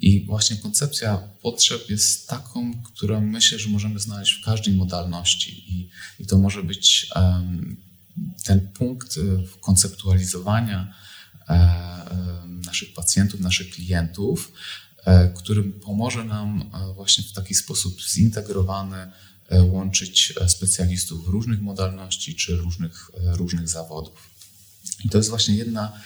[0.02, 5.90] I właśnie koncepcja potrzeb jest taką, którą myślę, że możemy znaleźć w każdej modalności, i,
[6.20, 7.78] i to może być um,
[8.44, 9.22] ten punkt e,
[9.60, 10.94] konceptualizowania
[12.48, 14.52] naszych pacjentów, naszych klientów,
[15.36, 19.12] który pomoże nam właśnie w taki sposób zintegrowany
[19.52, 24.30] E, łączyć e, specjalistów różnych modalności czy różnych, e, różnych zawodów.
[25.04, 26.02] I to jest właśnie jedna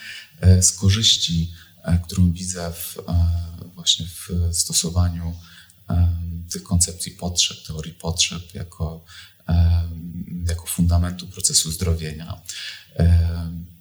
[0.62, 1.54] z korzyści,
[2.04, 2.98] którą widzę w,
[3.76, 5.36] właśnie w stosowaniu
[6.52, 9.06] tych koncepcji potrzeb, teorii potrzeb jako,
[10.48, 12.42] jako fundamentu procesu zdrowienia.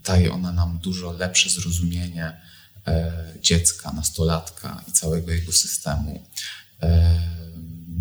[0.04, 2.40] Daje ona nam dużo lepsze zrozumienie
[3.40, 6.26] dziecka, nastolatka i całego jego systemu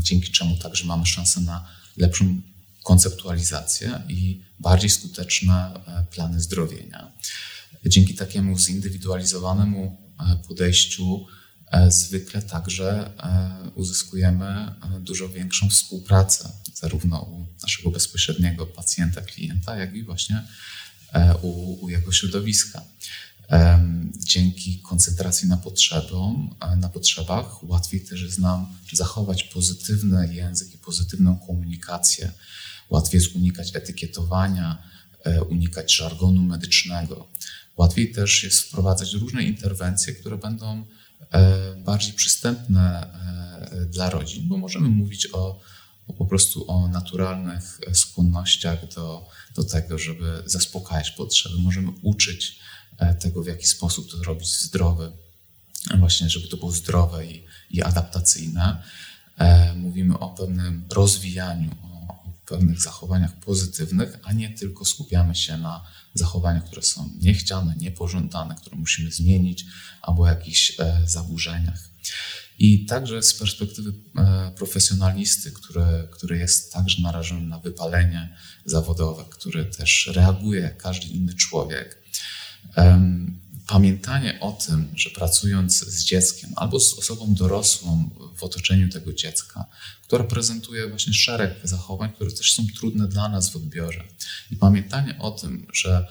[0.03, 2.41] dzięki czemu także mamy szansę na lepszą
[2.83, 7.11] konceptualizację i bardziej skuteczne e, plany zdrowienia.
[7.85, 11.42] Dzięki takiemu zindywidualizowanemu e, podejściu e,
[11.89, 13.11] zwykle także
[13.75, 20.43] uzyskujemy dużo większą współpracę, zarówno u naszego bezpośredniego pacjenta, klienta, jak i właśnie
[21.41, 22.81] u, u jego środowiska.
[24.17, 31.39] Dzięki koncentracji na, potrzebom, na potrzebach łatwiej też jest nam zachować pozytywny język i pozytywną
[31.39, 32.31] komunikację.
[32.89, 34.83] Łatwiej jest unikać etykietowania,
[35.23, 37.27] e, unikać żargonu medycznego.
[37.77, 40.85] Łatwiej też jest wprowadzać różne interwencje, które będą e,
[41.77, 43.07] bardziej przystępne
[43.71, 45.59] e, dla rodzin, bo możemy mówić o,
[46.07, 51.55] o po prostu o naturalnych skłonnościach do, do tego, żeby zaspokajać potrzeby.
[51.57, 52.59] Możemy uczyć
[52.97, 55.11] E, tego, w jaki sposób to robić zdrowy,
[55.97, 58.83] właśnie, żeby to było zdrowe i, i adaptacyjne.
[59.37, 65.85] E, mówimy o pewnym rozwijaniu, o pewnych zachowaniach pozytywnych, a nie tylko skupiamy się na
[66.13, 69.65] zachowaniach, które są niechciane, niepożądane, które musimy zmienić,
[70.01, 71.89] albo jakichś e, zaburzeniach.
[72.59, 73.93] I także z perspektywy
[74.55, 81.33] profesjonalisty, który, który jest także narażony na wypalenie zawodowe, który też reaguje jak każdy inny
[81.33, 82.03] człowiek,
[83.67, 89.65] pamiętanie o tym, że pracując z dzieckiem albo z osobą dorosłą w otoczeniu tego dziecka,
[90.03, 94.03] która prezentuje właśnie szereg zachowań, które też są trudne dla nas w odbiorze,
[94.51, 96.07] i pamiętanie o tym, że,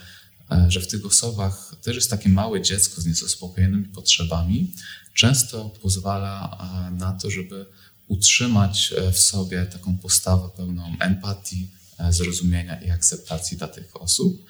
[0.51, 4.73] e, że w tych osobach też jest takie małe dziecko z niezaspokojonymi potrzebami,
[5.15, 7.67] często pozwala e, na to, żeby
[8.09, 11.71] utrzymać e, w sobie taką postawę pełną empatii,
[12.11, 14.45] zrozumienia i akceptacji dla tych osób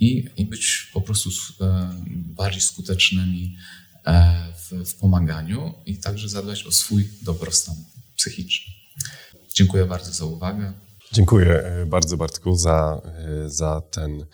[0.00, 1.30] i, i być po prostu
[1.60, 3.56] e, bardziej skutecznymi
[4.06, 7.74] e, w, w pomaganiu i także zadbać o swój dobrostan
[8.16, 8.72] psychiczny.
[9.54, 10.72] Dziękuję bardzo za uwagę.
[11.12, 13.02] Dziękuję e, bardzo Bartku za,
[13.46, 14.26] za ten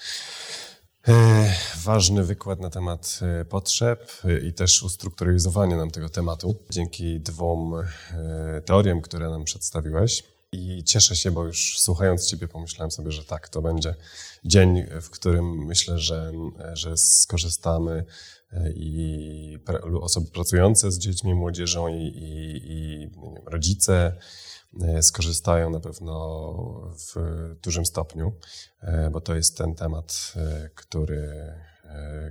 [1.82, 4.12] ważny wykład na temat potrzeb
[4.44, 6.56] i też ustrukturyzowanie nam tego tematu.
[6.70, 7.74] Dzięki dwóm
[8.64, 10.22] teoriom, które nam przedstawiłeś.
[10.52, 13.94] I cieszę się, bo już słuchając Ciebie pomyślałem sobie, że tak, to będzie
[14.44, 16.32] dzień, w którym myślę, że,
[16.72, 18.04] że skorzystamy
[18.52, 19.58] e, i
[20.00, 24.16] osoby pracujące z dziećmi, młodzieżą i, i, i wiem, rodzice
[24.82, 27.14] e, skorzystają na pewno w
[27.62, 28.32] dużym stopniu,
[28.80, 30.32] e, bo to jest ten temat,
[30.74, 31.52] który,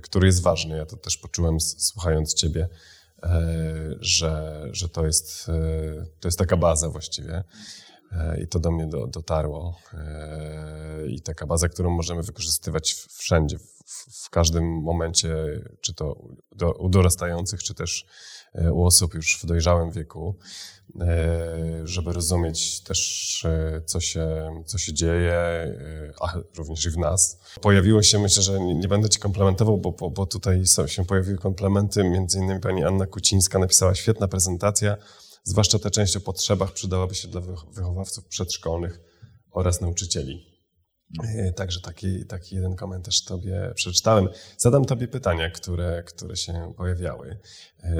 [0.02, 0.76] który jest ważny.
[0.76, 2.68] Ja to też poczułem słuchając Ciebie,
[4.00, 5.46] że, że to, jest,
[6.20, 7.44] to jest taka baza właściwie.
[8.12, 9.78] E, I to do mnie do, dotarło.
[9.94, 15.36] E, I taka baza, którą możemy wykorzystywać wszędzie, w, w każdym momencie,
[15.80, 16.16] czy to
[16.56, 18.06] do, u dorastających, czy też
[18.54, 20.38] e, u osób już w dojrzałym wieku,
[21.84, 23.46] żeby rozumieć też,
[23.86, 24.26] co się,
[24.66, 25.36] co się dzieje,
[26.20, 27.38] a również i w nas.
[27.60, 31.04] Pojawiło się, myślę, że nie, nie będę Ci komplementował, bo, bo, bo tutaj są, się
[31.04, 32.04] pojawiły komplementy.
[32.04, 34.96] Między innymi pani Anna Kucińska napisała świetna prezentacja
[35.44, 37.40] Zwłaszcza ta część o potrzebach przydałaby się dla
[37.72, 39.00] wychowawców przedszkolnych
[39.50, 40.52] oraz nauczycieli.
[41.36, 44.28] E, także taki, taki jeden komentarz Tobie przeczytałem.
[44.58, 47.38] Zadam Tobie pytania, które, które się pojawiały.
[47.82, 47.92] E,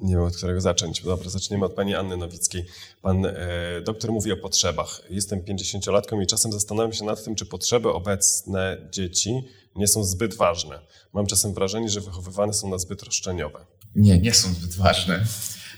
[0.00, 1.02] nie wiem, od którego zacząć.
[1.02, 2.66] Dobra, zaczniemy od pani Anny Nowickiej.
[3.02, 3.36] Pan e,
[3.84, 5.02] doktor mówi o potrzebach.
[5.10, 9.42] Jestem 50-latką i czasem zastanawiam się nad tym, czy potrzeby obecne dzieci
[9.76, 10.80] nie są zbyt ważne.
[11.12, 13.66] Mam czasem wrażenie, że wychowywane są na zbyt roszczeniowe.
[13.94, 15.24] Nie, nie są zbyt ważne.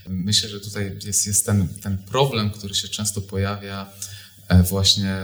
[0.09, 3.93] Myślę, że tutaj jest, jest ten, ten problem, który się często pojawia
[4.49, 5.17] e, właśnie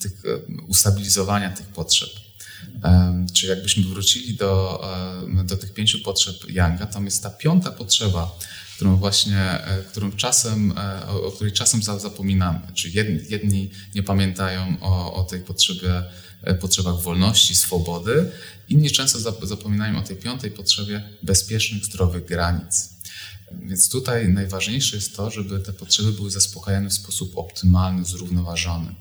[0.00, 2.10] tych, e, ustabilizowania tych potrzeb.
[3.32, 4.84] Czyli jakbyśmy wrócili do,
[5.44, 8.38] do tych pięciu potrzeb Younga, tam jest ta piąta potrzeba,
[8.76, 10.74] którą właśnie, e, którą czasem,
[11.08, 12.60] o której czasem zapominamy.
[12.74, 16.02] Czyli jedni, jedni nie pamiętają o, o tej potrzebie,
[16.60, 18.30] potrzebach wolności, swobody,
[18.68, 22.91] inni często zapominają o tej piątej potrzebie bezpiecznych, zdrowych granic.
[23.62, 28.94] Więc tutaj najważniejsze jest to, żeby te potrzeby były zaspokajane w sposób optymalny, zrównoważony.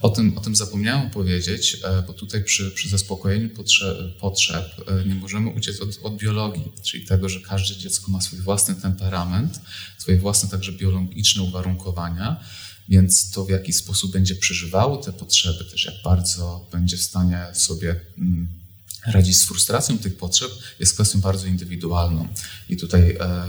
[0.00, 4.64] O tym, o tym zapomniałem powiedzieć, e, bo tutaj przy, przy zaspokojeniu potrzeb, potrzeb
[5.06, 9.60] nie możemy uciec od, od, biologii, czyli tego, że każde dziecko ma swój własny temperament,
[9.98, 12.44] swoje własne także biologiczne uwarunkowania,
[12.88, 17.46] więc to w jaki sposób będzie przeżywało te potrzeby, też jak bardzo będzie w stanie
[17.52, 18.65] sobie mm,
[19.06, 22.28] radzić z frustracją tych potrzeb jest kwestią bardzo indywidualną.
[22.68, 23.46] I tutaj e,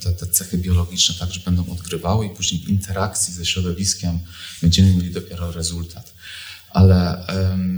[0.00, 4.18] te, te, cechy biologiczne także będą odgrywały i później w interakcji ze środowiskiem
[4.62, 6.14] będziemy mieli dopiero rezultat.
[6.70, 7.26] Ale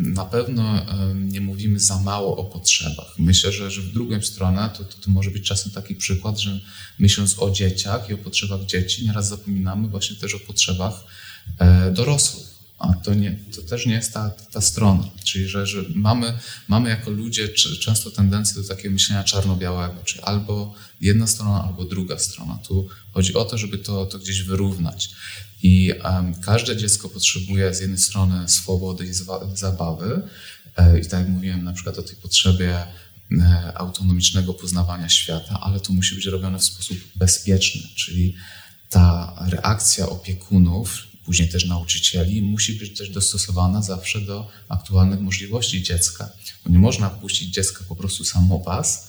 [0.02, 3.14] na pewno nie mówimy za mało o potrzebach.
[3.18, 6.60] Myślę, że, że w drugą stronę to, to, to może być czasem taki przykład, że
[6.98, 10.94] myśląc o dzieciach i o potrzebach dzieci, nieraz zapominamy właśnie też o potrzebach
[11.58, 12.59] e, dorosłych.
[12.80, 15.04] A to, nie, to też nie jest ta, ta strona.
[15.24, 16.38] Czyli, że, że mamy,
[16.68, 17.48] mamy jako ludzie
[17.80, 22.58] często tendencję do takiego myślenia czarno-białego, czyli albo jedna strona, albo druga strona.
[22.68, 25.10] Tu chodzi o to, żeby to, to gdzieś wyrównać.
[25.62, 29.12] I um, każde dziecko potrzebuje z jednej strony swobody i
[29.54, 30.22] zabawy.
[30.76, 32.76] E, I tak jak mówiłem, na przykład o tej potrzebie
[33.40, 38.34] e, autonomicznego poznawania świata, ale to musi być robione w sposób bezpieczny, czyli
[38.90, 46.28] ta reakcja opiekunów później też nauczycieli, musi być też dostosowana zawsze do aktualnych możliwości dziecka.
[46.64, 49.08] Bo nie można puścić dziecka po prostu samopas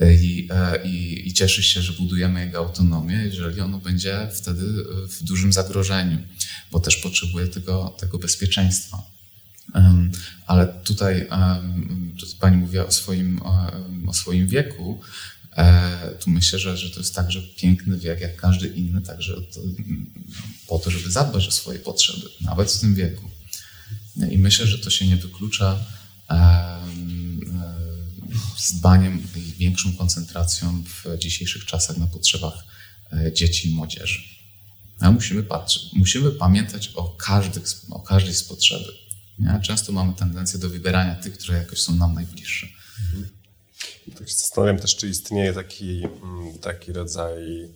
[0.00, 4.62] e, i, e, i, i cieszyć się, że budujemy jego autonomię, jeżeli ono będzie wtedy
[5.08, 6.18] w dużym zagrożeniu,
[6.72, 9.02] bo też potrzebuje tego, tego bezpieczeństwa.
[10.46, 11.28] Ale tutaj,
[12.18, 13.40] tutaj Pani mówiła o swoim,
[14.06, 15.00] o swoim wieku.
[15.56, 19.60] E, tu myślę, że, że to jest także piękny wiek, jak każdy inny, także to,
[20.66, 23.30] po to, żeby zadbać o swoje potrzeby, nawet w tym wieku.
[24.30, 25.84] I myślę, że to się nie wyklucza
[26.30, 26.80] e,
[28.58, 28.72] z
[29.36, 32.64] i większą koncentracją w dzisiejszych czasach na potrzebach
[33.12, 34.20] e, dzieci i młodzieży.
[35.00, 38.92] A musimy, patrzeć, musimy pamiętać o, każdych, o każdej z potrzeby.
[39.38, 39.60] Nie?
[39.62, 42.66] Często mamy tendencję do wybierania tych, które jakoś są nam najbliższe.
[44.18, 47.68] Tak się zastanawiam też, czy istnieje taki, mm, taki rodzaj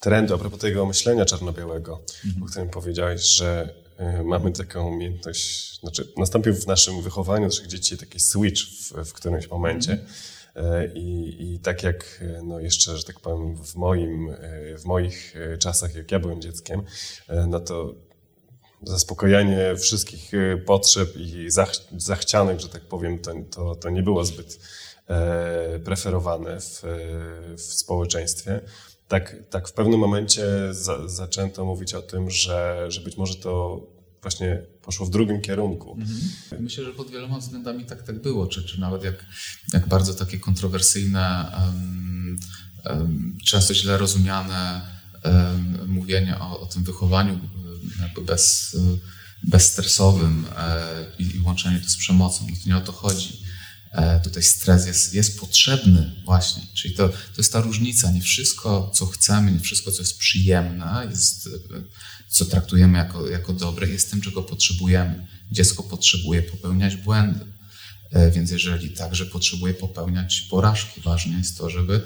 [0.00, 2.42] trendu a propos tego myślenia czarno-białego, mhm.
[2.42, 3.74] o którym powiedziałeś, że
[4.20, 9.12] y, mamy taką umiejętność, znaczy nastąpił w naszym wychowaniu naszych dzieci taki switch w, w
[9.12, 9.92] którymś momencie.
[9.92, 10.82] Mhm.
[10.82, 15.34] Y, I, I tak jak no jeszcze, że tak powiem, w, moim, y, w moich
[15.58, 16.82] czasach, jak ja byłem dzieckiem,
[17.48, 17.94] no to
[18.82, 20.32] zaspokojenie wszystkich
[20.66, 24.58] potrzeb i zach, zachcianek, że tak powiem, to, to, to nie było zbyt
[25.84, 26.82] preferowane w,
[27.56, 28.60] w społeczeństwie.
[29.08, 33.80] Tak, tak w pewnym momencie za, zaczęto mówić o tym, że, że być może to
[34.22, 35.96] właśnie poszło w drugim kierunku.
[36.00, 36.20] Mhm.
[36.60, 39.24] Myślę, że pod wieloma względami tak, tak było, czy, czy nawet jak,
[39.72, 42.36] jak bardzo takie kontrowersyjne, um,
[42.84, 44.80] um, często źle rozumiane
[45.24, 47.40] um, mówienie o, o tym wychowaniu
[48.00, 48.76] jakby bez,
[49.42, 52.46] bezstresowym e, i, i łączenie to z przemocą.
[52.50, 53.45] No to nie o to chodzi.
[53.96, 56.62] E, tutaj stres jest, jest potrzebny właśnie.
[56.74, 58.10] Czyli to, to jest ta różnica.
[58.10, 61.50] Nie wszystko, co chcemy, nie wszystko, co jest przyjemne, jest, e,
[62.28, 65.26] co traktujemy jako, jako dobre, jest tym, czego potrzebujemy.
[65.52, 67.46] Dziecko potrzebuje popełniać błędy.
[68.12, 72.02] E, więc jeżeli także potrzebuje popełniać porażki, ważne jest to, żeby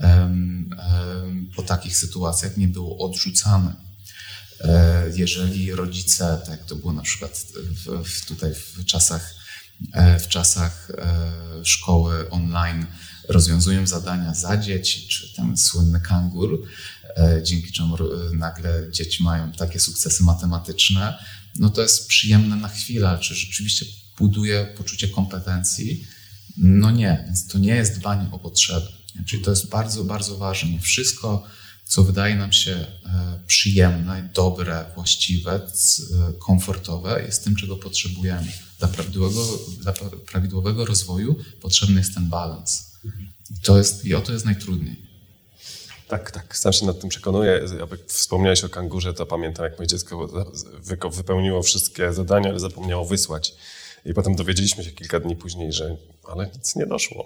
[0.00, 3.90] um, um, po takich sytuacjach nie było odrzucane.
[5.14, 9.39] Jeżeli rodzice, tak to było na przykład w, w tutaj w czasach
[10.20, 12.86] w czasach e, szkoły online
[13.28, 16.62] rozwiązują zadania za dzieci, czy ten słynny kangur,
[17.16, 17.96] e, dzięki czemu
[18.32, 21.18] nagle dzieci mają takie sukcesy matematyczne,
[21.56, 23.86] no to jest przyjemne na chwilę, czy rzeczywiście
[24.18, 26.06] buduje poczucie kompetencji?
[26.56, 28.86] No nie, więc to nie jest dbanie o potrzeby.
[29.26, 30.78] Czyli to jest bardzo, bardzo ważne.
[30.80, 31.46] Wszystko,
[31.90, 35.60] co wydaje nam się e, przyjemne, dobre, właściwe,
[36.38, 38.52] komfortowe, jest tym, czego potrzebujemy.
[38.78, 39.92] Dla prawidłowego, dla
[40.26, 42.90] prawidłowego rozwoju potrzebny jest ten balans.
[43.50, 44.96] I, to jest, I o to jest najtrudniej.
[46.08, 47.60] Tak, tak, sam się nad tym przekonuję.
[47.90, 50.28] Jak wspomniałeś o kangurze, to pamiętam, jak moje dziecko
[51.10, 53.54] wypełniło wszystkie zadania, ale zapomniało wysłać.
[54.04, 55.96] I potem dowiedzieliśmy się kilka dni później, że
[56.32, 57.24] ale nic nie doszło.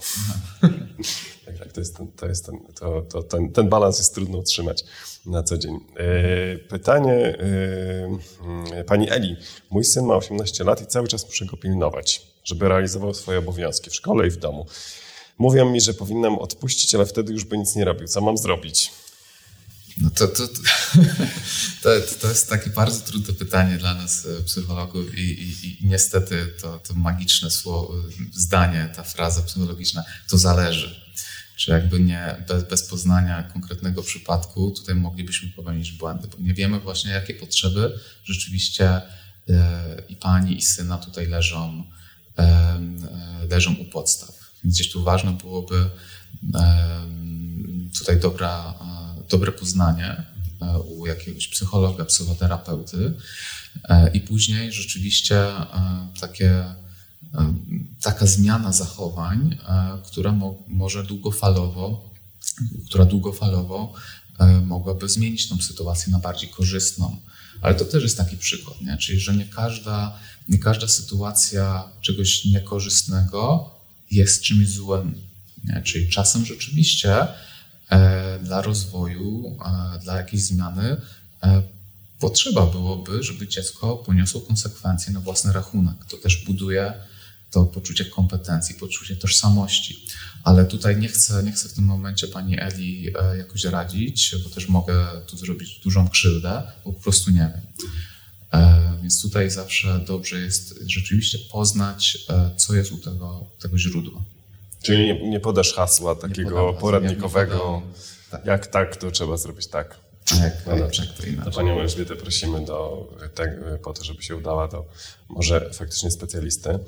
[1.47, 4.85] tak, tak, to jest, to jest ten, to, to, ten, ten balans jest trudno utrzymać
[5.27, 5.75] na co dzień.
[5.97, 7.39] E, pytanie
[8.75, 9.37] e, pani Eli.
[9.71, 13.91] Mój syn ma 18 lat i cały czas muszę go pilnować, żeby realizował swoje obowiązki
[13.91, 14.67] w szkole i w domu.
[15.39, 18.09] Mówią mi, że powinnam odpuścić, ale wtedy już by nic nie robił.
[18.09, 18.93] Co mam zrobić?
[19.99, 20.49] No to, to,
[21.83, 21.91] to,
[22.21, 26.79] to, jest takie bardzo trudne pytanie dla nas, e, psychologów, i, i, i niestety to,
[26.79, 27.95] to magiczne słowo,
[28.33, 31.05] zdanie, ta fraza psychologiczna, to zależy.
[31.57, 36.81] Czy jakby nie bez, bez poznania konkretnego przypadku, tutaj moglibyśmy popełnić błędy, bo nie wiemy
[36.81, 39.01] właśnie, jakie potrzeby rzeczywiście
[39.49, 41.85] e, i pani, i syna tutaj leżą,
[42.39, 42.81] e,
[43.51, 44.53] leżą u podstaw.
[44.65, 45.91] Więc gdzieś tu ważne byłoby
[47.99, 48.75] tutaj dobra
[49.31, 50.23] dobre poznanie
[50.63, 53.15] e, u jakiegoś psychologa, psychoterapeuty
[53.85, 56.65] e, i później rzeczywiście e, takie,
[58.03, 59.59] taka zmiana zachowań,
[60.07, 62.11] która mo, może długofalowo,
[62.87, 63.93] która długofalowo
[64.63, 67.17] mogłaby zmienić tą sytuację na bardziej korzystną.
[67.61, 68.97] Ale to też jest taki przykład, nie?
[68.97, 70.19] czyli że nie każda,
[70.49, 73.71] nie każda sytuacja czegoś niekorzystnego
[74.11, 75.15] jest czymś złym.
[75.65, 75.83] Nie?
[75.83, 77.27] Czyli czasem rzeczywiście
[78.43, 79.59] dla rozwoju,
[80.03, 80.97] dla jakiejś zmiany
[81.43, 81.63] e,
[82.21, 86.05] potrzeba byłoby, żeby dziecko poniosło konsekwencje na własny rachunek.
[86.09, 86.93] To też buduje
[87.51, 90.07] to poczucie kompetencji, poczucie tożsamości.
[90.45, 94.51] Ale tutaj nie chcę, nie chcę w tym momencie pani Eli e, jakoś radzić, bo
[94.51, 97.91] też mogę tu zrobić dużą krzywdę, bo po prostu nie wiem.
[99.03, 102.19] Więc tutaj zawsze dobrze jest rzeczywiście poznać,
[102.57, 104.25] co jest u tego, tego źródła.
[104.85, 107.83] Czyli nie, nie podasz hasła takiego poradnikowego,
[108.31, 108.47] tak.
[108.47, 109.97] jak tak, to trzeba zrobić tak.
[110.25, 111.53] Tak, no dobrze, to inaczej.
[111.53, 113.51] To Panią Elżbietę prosimy do, tak,
[113.83, 114.85] po to, żeby się udała do
[115.29, 116.79] może faktycznie specjalisty,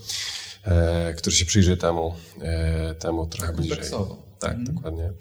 [0.65, 3.91] e, który się przyjrzy temu, e, temu trochę tak, bliżej.
[4.39, 4.65] Tak, mm.
[4.65, 5.13] dokładnie.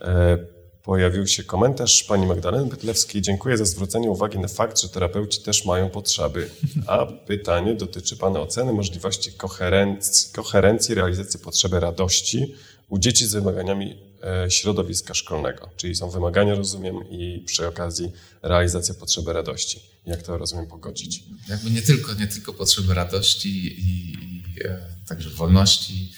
[0.00, 0.38] E,
[0.84, 3.22] pojawił się komentarz pani Magdaleny Pytlewskiej.
[3.22, 6.50] Dziękuję za zwrócenie uwagi na fakt, że terapeuci też mają potrzeby.
[6.86, 12.54] A pytanie dotyczy pana oceny możliwości koherencji, koherencji realizacji potrzeby radości
[12.88, 15.70] u dzieci z wymaganiami e, środowiska szkolnego.
[15.76, 18.12] Czyli są wymagania, rozumiem, i przy okazji
[18.42, 19.80] realizacja potrzeby radości.
[20.06, 21.24] Jak to, rozumiem, pogodzić?
[21.48, 26.12] Jakby nie tylko, nie tylko potrzeby radości i, i e, także wolności,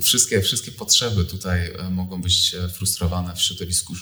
[0.00, 3.94] Wszystkie, wszystkie potrzeby tutaj e, mogą być e, frustrowane w środowisku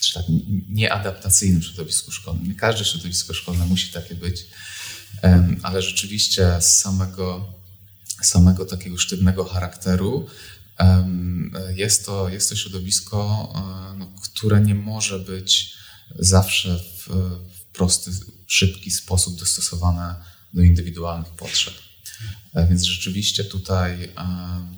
[0.00, 0.24] czy tak,
[0.68, 2.48] nieadaptacyjnym środowisku szkolnym.
[2.48, 4.46] Nie każde środowisko szkolne musi takie być,
[5.62, 7.54] ale rzeczywiście z samego,
[8.22, 10.26] samego takiego sztywnego charakteru
[11.74, 15.74] jest to, jest to środowisko, e, no, które nie może być
[16.18, 17.08] zawsze w,
[17.58, 18.10] w prosty,
[18.46, 20.14] szybki sposób dostosowane
[20.54, 21.74] do indywidualnych potrzeb.
[22.54, 24.08] E, więc rzeczywiście tutaj, e,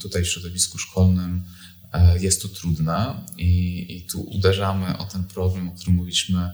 [0.00, 1.44] tutaj w środowisku szkolnym
[1.92, 6.50] e, jest to trudne i, i tu uderzamy o ten problem, o którym mówiliśmy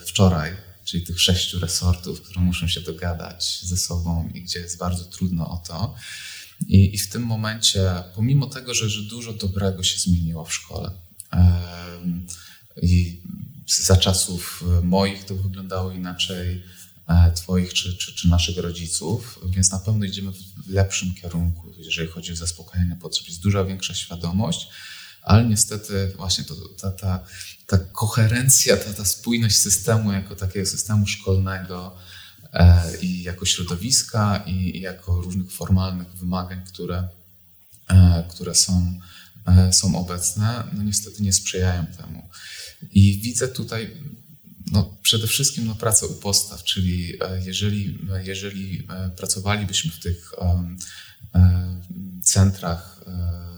[0.00, 0.52] wczoraj,
[0.84, 5.50] czyli tych sześciu resortów, które muszą się dogadać ze sobą i gdzie jest bardzo trudno
[5.50, 5.94] o to.
[6.66, 10.90] I, i w tym momencie, pomimo tego, że, że dużo dobrego się zmieniło w szkole,
[12.82, 13.22] i
[13.66, 16.62] za czasów moich to wyglądało inaczej,
[17.34, 22.32] twoich czy, czy, czy, naszych rodziców, więc na pewno idziemy w lepszym kierunku, jeżeli chodzi
[22.32, 23.28] o zaspokajanie potrzeb.
[23.28, 24.68] Jest duża większa świadomość,
[25.22, 27.24] ale niestety właśnie to, ta, ta,
[27.66, 31.96] ta koherencja, ta, ta spójność systemu jako takiego systemu szkolnego
[32.52, 37.08] e, i jako środowiska i, i, jako różnych formalnych wymagań, które,
[37.88, 39.00] e, które są,
[39.46, 42.28] e, są obecne, no niestety nie sprzyjają temu.
[42.90, 43.96] I widzę tutaj
[44.72, 50.32] no, przede wszystkim no, pracę u postaw, czyli e, jeżeli, jeżeli e, pracowalibyśmy w tych
[52.22, 53.04] centrach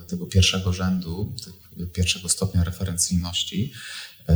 [0.09, 1.35] tego pierwszego rzędu,
[1.93, 3.73] pierwszego stopnia referencyjności,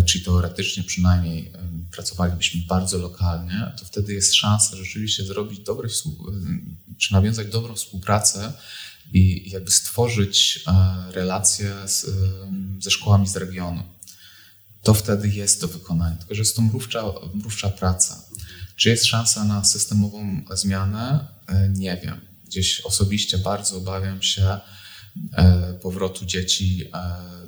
[0.06, 1.52] czyli teoretycznie przynajmniej
[1.92, 5.88] pracowalibyśmy bardzo lokalnie, to wtedy jest szansa rzeczywiście zrobić dobre,
[6.98, 8.52] czy nawiązać dobrą współpracę
[9.12, 10.64] i jakby stworzyć
[11.10, 12.06] relacje z,
[12.80, 13.82] ze szkołami z regionu
[14.82, 16.16] to wtedy jest do wykonania.
[16.16, 17.04] Tylko, że jest to mrówcza,
[17.34, 18.24] mrówcza praca.
[18.76, 21.28] Czy jest szansa na systemową zmianę?
[21.46, 22.20] E, nie wiem.
[22.46, 24.60] Gdzieś osobiście bardzo obawiam się,
[25.82, 26.90] powrotu dzieci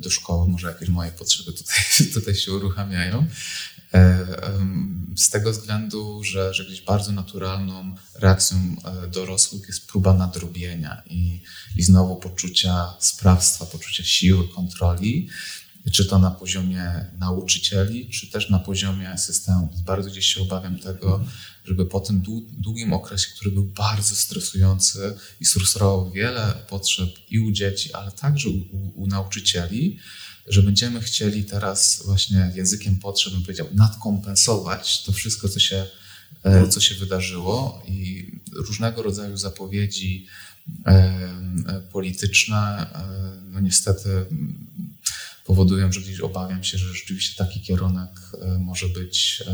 [0.01, 1.76] do szkoły, może jakieś moje potrzeby tutaj,
[2.14, 3.26] tutaj się uruchamiają.
[5.16, 8.76] Z tego względu, że, że gdzieś bardzo naturalną reakcją
[9.12, 11.43] dorosłych jest próba nadrobienia i,
[11.76, 15.28] i znowu poczucia sprawstwa, poczucia siły, kontroli
[15.91, 19.68] czy to na poziomie nauczycieli, czy też na poziomie systemu.
[19.85, 21.24] Bardzo gdzieś się obawiam tego,
[21.64, 22.22] żeby po tym
[22.59, 28.49] długim okresie, który był bardzo stresujący i frustrował wiele potrzeb i u dzieci, ale także
[28.49, 29.99] u, u nauczycieli,
[30.47, 35.87] że będziemy chcieli teraz właśnie językiem potrzeb, bym powiedział, nadkompensować to wszystko, co się,
[36.43, 40.26] e, co się wydarzyło i różnego rodzaju zapowiedzi
[40.87, 42.87] e, e, polityczne,
[43.51, 44.26] no niestety
[45.53, 49.50] powodują, że gdzieś obawiam się, że rzeczywiście taki kierunek e, może być, e,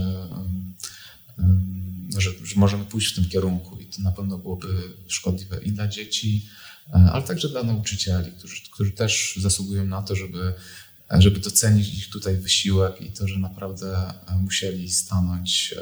[1.38, 4.68] e, że, że możemy pójść w tym kierunku i to na pewno byłoby
[5.08, 6.48] szkodliwe i dla dzieci,
[7.12, 10.54] ale także dla nauczycieli, którzy, którzy też zasługują na to, żeby,
[11.18, 15.74] żeby docenić ich tutaj wysiłek i to, że naprawdę musieli stanąć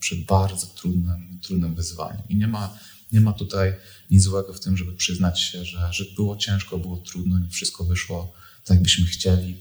[0.00, 2.22] przed bardzo trudnym, trudnym wyzwaniem.
[2.28, 2.78] I nie ma,
[3.12, 3.74] nie ma tutaj
[4.10, 7.84] nic złego w tym, żeby przyznać się, że, że było ciężko, było trudno, nie wszystko
[7.84, 8.32] wyszło
[8.68, 9.58] tak byśmy chcieli,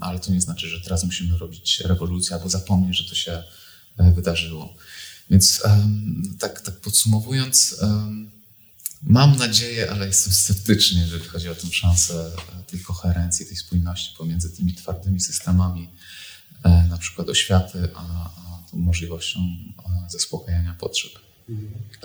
[0.00, 3.42] ale to nie znaczy, że teraz musimy robić rewolucję albo zapomnieć, że to się
[3.98, 4.74] e, wydarzyło.
[5.30, 5.62] Więc
[6.38, 7.76] tak, tak podsumowując,
[9.02, 14.16] mam nadzieję, ale jestem sceptyczny, jeżeli chodzi o tę szansę e, tej koherencji, tej spójności
[14.18, 15.88] pomiędzy tymi twardymi systemami,
[16.62, 19.40] e, na przykład oświaty, a, a tą możliwością
[20.08, 21.12] zaspokajania potrzeb.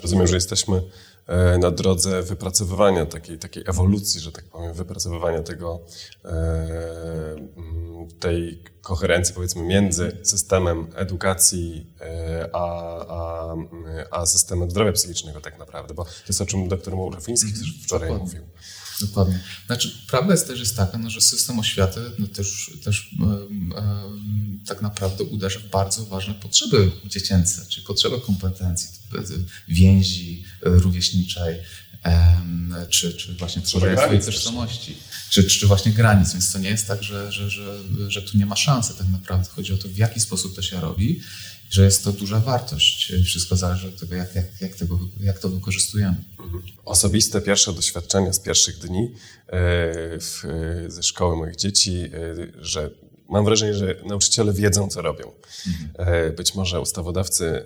[0.01, 0.81] Rozumiem, że jesteśmy
[1.27, 5.79] E, na drodze wypracowywania takiej, takiej ewolucji, że tak powiem, wypracowywania tego,
[6.25, 7.35] e,
[8.19, 12.65] tej koherencji powiedzmy między systemem edukacji e, a,
[13.07, 13.55] a,
[14.11, 18.09] a systemem zdrowia psychicznego tak naprawdę, bo to jest o czym doktor Mourafiński mm, wczoraj
[18.09, 18.39] dokładnie.
[18.39, 18.53] mówił.
[19.01, 19.39] Dokładnie.
[19.65, 23.09] Znaczy, prawda jest też jest taka, no, że system oświaty no, też, też
[24.65, 28.89] tak naprawdę uderza w bardzo ważne potrzeby dziecięce, czyli potrzeby kompetencji,
[29.67, 31.55] więzi rówieśniczej,
[32.89, 34.97] czy, czy właśnie tworzenia swojej tożsamości,
[35.29, 36.33] czy, czy właśnie granic.
[36.33, 39.49] Więc to nie jest tak, że, że, że, że tu nie ma szansy tak naprawdę.
[39.49, 41.21] Chodzi o to, w jaki sposób to się robi,
[41.75, 43.13] że jest to duża wartość.
[43.25, 46.15] Wszystko zależy od tego, jak, jak, jak, tego, jak to wykorzystujemy.
[46.39, 46.63] Mhm.
[46.85, 49.11] Osobiste pierwsze doświadczenia z pierwszych dni e,
[50.19, 50.43] w,
[50.87, 52.89] ze szkoły moich dzieci, e, że
[53.29, 55.31] mam wrażenie, że nauczyciele wiedzą, co robią.
[55.67, 55.89] Mhm.
[56.07, 57.63] E, być może ustawodawcy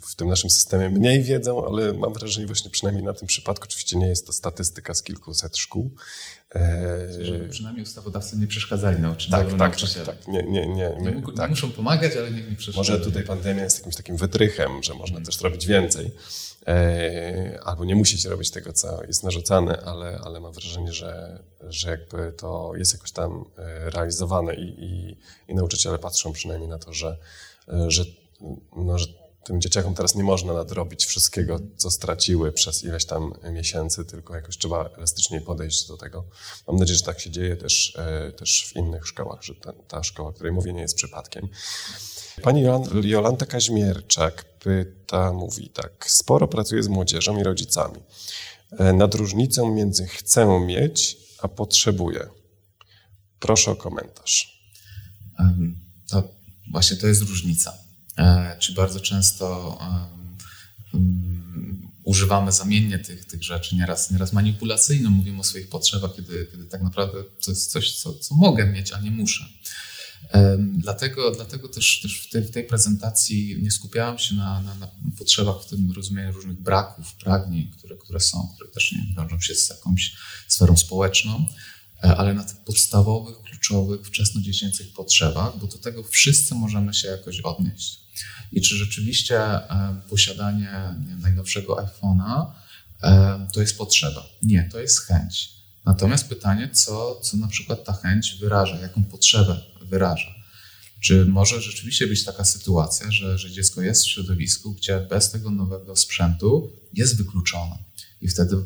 [0.00, 3.98] w tym naszym systemie mniej wiedzą, ale mam wrażenie właśnie przynajmniej na tym przypadku, oczywiście
[3.98, 5.90] nie jest to statystyka z kilkuset szkół.
[6.54, 9.58] E, Żeby przynajmniej ustawodawcy nie przeszkadzali nauczycielom.
[9.58, 10.28] Tak, tak, tak, tak.
[10.28, 11.50] Nie, nie, nie, my, nie, tak.
[11.50, 12.98] muszą pomagać, ale niech nie przeszkadzają.
[12.98, 15.24] Może tutaj pandemia jest jakimś takim wytrychem, że można hmm.
[15.24, 16.10] też robić więcej.
[16.66, 21.42] E, albo nie musi się robić tego, co jest narzucane, ale, ale mam wrażenie, że,
[21.60, 25.16] że jakby to jest jakoś tam e, realizowane i, i,
[25.48, 27.18] i nauczyciele patrzą przynajmniej na to, że,
[27.88, 28.04] że,
[28.76, 34.04] no, że tym dzieciakom teraz nie można nadrobić wszystkiego, co straciły przez ileś tam miesięcy,
[34.04, 36.24] tylko jakoś trzeba elastycznie podejść do tego.
[36.68, 40.02] Mam nadzieję, że tak się dzieje też, e, też w innych szkołach, że ta, ta
[40.02, 41.48] szkoła, o której mówię, nie jest przypadkiem.
[42.42, 42.64] Pani
[43.02, 47.98] Jolanta Kaźmierczak pyta, mówi tak, sporo pracuję z młodzieżą i rodzicami
[48.78, 52.28] e, nad różnicą między chcę mieć, a potrzebuję.
[53.40, 54.62] Proszę o komentarz.
[56.08, 56.28] To
[56.72, 57.81] właśnie to jest różnica
[58.58, 59.78] czy bardzo często
[62.04, 66.82] używamy zamiennie tych, tych rzeczy, nieraz, nieraz manipulacyjnie mówimy o swoich potrzebach, kiedy, kiedy tak
[66.82, 69.44] naprawdę to jest coś, co, co mogę mieć, a nie muszę.
[70.58, 74.88] Dlatego, dlatego też, też w, tej, w tej prezentacji nie skupiałem się na, na, na,
[75.18, 79.54] potrzebach w tym rozumieniu różnych braków, pragnień, które, które są, które też nie wiążą się
[79.54, 80.14] z jakąś
[80.48, 81.46] sferą społeczną,
[82.04, 87.40] e, ale na tych podstawowych, kluczowych, wczesnodziecięcych potrzebach, bo do tego wszyscy możemy się jakoś
[87.40, 88.01] odnieść
[88.52, 92.46] i czy rzeczywiście e, posiadanie najnowszego iPhone'a
[93.02, 94.26] e, to jest potrzeba.
[94.42, 95.50] Nie, to jest chęć.
[95.84, 100.34] Natomiast pytanie, co, co na przykład ta chęć wyraża, jaką potrzebę wyraża.
[101.00, 105.50] Czy może rzeczywiście być taka sytuacja, że, że dziecko jest w środowisku, gdzie bez tego
[105.50, 107.78] nowego sprzętu jest wykluczone
[108.20, 108.56] i wtedy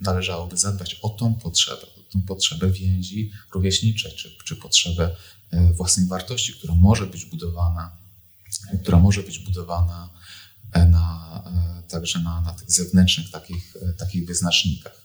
[0.00, 5.16] należałoby zadbać o tą potrzebę, o tą potrzebę więzi rówieśniczej, czy, czy potrzebę
[5.50, 7.99] e, własnej wartości, która może być budowana
[8.78, 10.10] która może być budowana
[10.72, 15.00] e, na, e, także na, na tych zewnętrznych takich, e, takich wyznacznikach.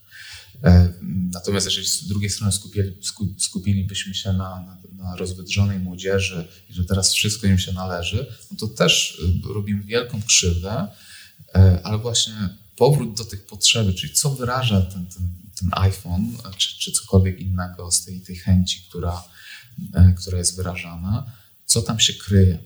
[1.31, 2.97] Natomiast jeżeli z drugiej strony skupili,
[3.37, 8.67] skupilibyśmy się na, na, rozwydrzonej młodzieży i że teraz wszystko im się należy, no to
[8.67, 9.21] też
[9.53, 10.87] robimy wielką krzywdę,
[11.83, 16.91] ale właśnie powrót do tych potrzeby, czyli co wyraża ten, ten, ten iPhone, czy, czy
[16.91, 19.23] cokolwiek innego z tej, tej chęci, która,
[20.17, 21.31] która jest wyrażana,
[21.65, 22.59] co tam się kryje.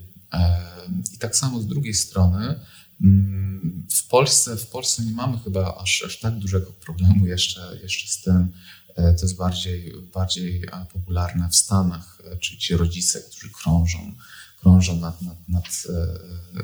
[1.13, 2.59] I tak samo z drugiej strony,
[3.01, 8.07] mm, w Polsce, w Polsce nie mamy chyba aż, aż tak dużego problemu jeszcze, jeszcze
[8.07, 8.51] z tym.
[8.95, 14.15] To jest bardziej, bardziej popularne w Stanach, czyli ci rodzice, którzy krążą
[14.59, 16.63] krążą nad, nad, nad, e,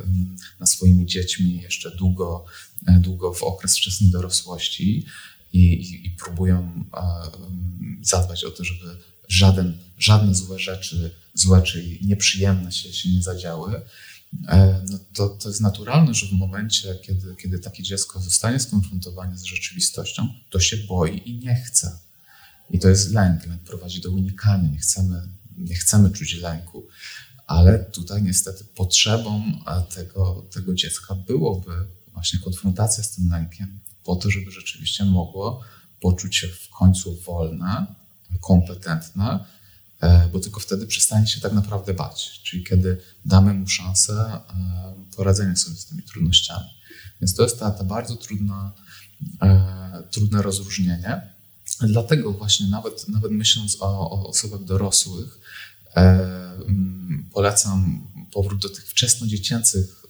[0.59, 2.45] nad swoimi dziećmi jeszcze długo,
[2.87, 5.05] e, długo w okres wczesnej dorosłości
[5.53, 7.01] i, i, i próbują e,
[8.01, 8.97] zadbać o to, żeby
[9.27, 13.81] żaden, żadne złe rzeczy, złe czy nieprzyjemne się, się nie zadziały.
[14.89, 19.43] No to, to jest naturalne, że w momencie, kiedy, kiedy takie dziecko zostanie skonfrontowane z
[19.43, 21.99] rzeczywistością, to się boi i nie chce.
[22.69, 23.47] I to jest lęk.
[23.47, 24.69] Lęk prowadzi do unikania.
[24.69, 25.21] Nie chcemy,
[25.57, 26.87] nie chcemy czuć lęku
[27.47, 31.71] ale tutaj niestety potrzebą e, tego, tego dziecka byłoby
[32.13, 35.61] właśnie konfrontacja z tym lękiem, po to, żeby rzeczywiście mogło
[36.01, 37.85] poczuć się w końcu wolne,
[38.41, 39.39] kompetentne, e,
[40.33, 45.55] bo tylko wtedy przestanie się tak naprawdę bać, czyli kiedy damy mu szansę e, poradzenia
[45.55, 46.69] sobie z tymi trudnościami.
[47.21, 48.71] Więc to jest ta, bardzo trudna,
[50.11, 51.21] trudne rozróżnienie.
[51.81, 55.39] Dlatego właśnie nawet, nawet myśląc o, o osobach dorosłych,
[57.33, 60.05] polecam powrót do tych wczesnodziecięcych,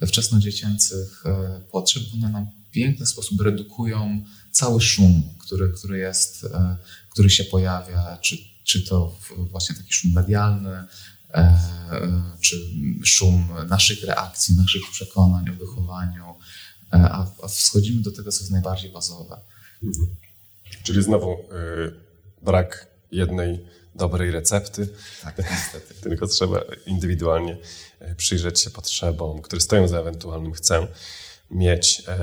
[0.00, 2.02] e, wczesnodziecięcych e, potrzeb.
[2.14, 6.76] One nam w piękny sposób redukują cały szum, który, który jest, e,
[7.10, 8.36] który się pojawia, czy,
[8.68, 9.16] czy to
[9.50, 10.86] właśnie taki szum medialny,
[12.40, 12.56] czy
[13.04, 16.34] szum naszych reakcji, naszych przekonań o wychowaniu,
[16.90, 19.40] a, a schodzimy do tego, co jest najbardziej bazowe.
[19.82, 20.16] Mhm.
[20.82, 21.36] Czyli znowu
[22.42, 24.88] brak jednej dobrej recepty.
[25.22, 25.94] Tak, niestety.
[26.08, 27.56] Tylko trzeba indywidualnie
[28.00, 30.86] e, przyjrzeć się potrzebom, które stoją za ewentualnym chcę
[31.50, 32.02] mieć.
[32.08, 32.20] E,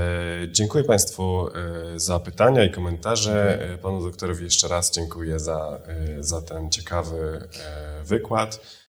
[0.52, 3.60] dziękuję Państwu e, za pytania i komentarze.
[3.82, 5.80] Panu doktorowi jeszcze raz dziękuję za,
[6.20, 7.48] za ten ciekawy
[8.04, 8.60] wykład.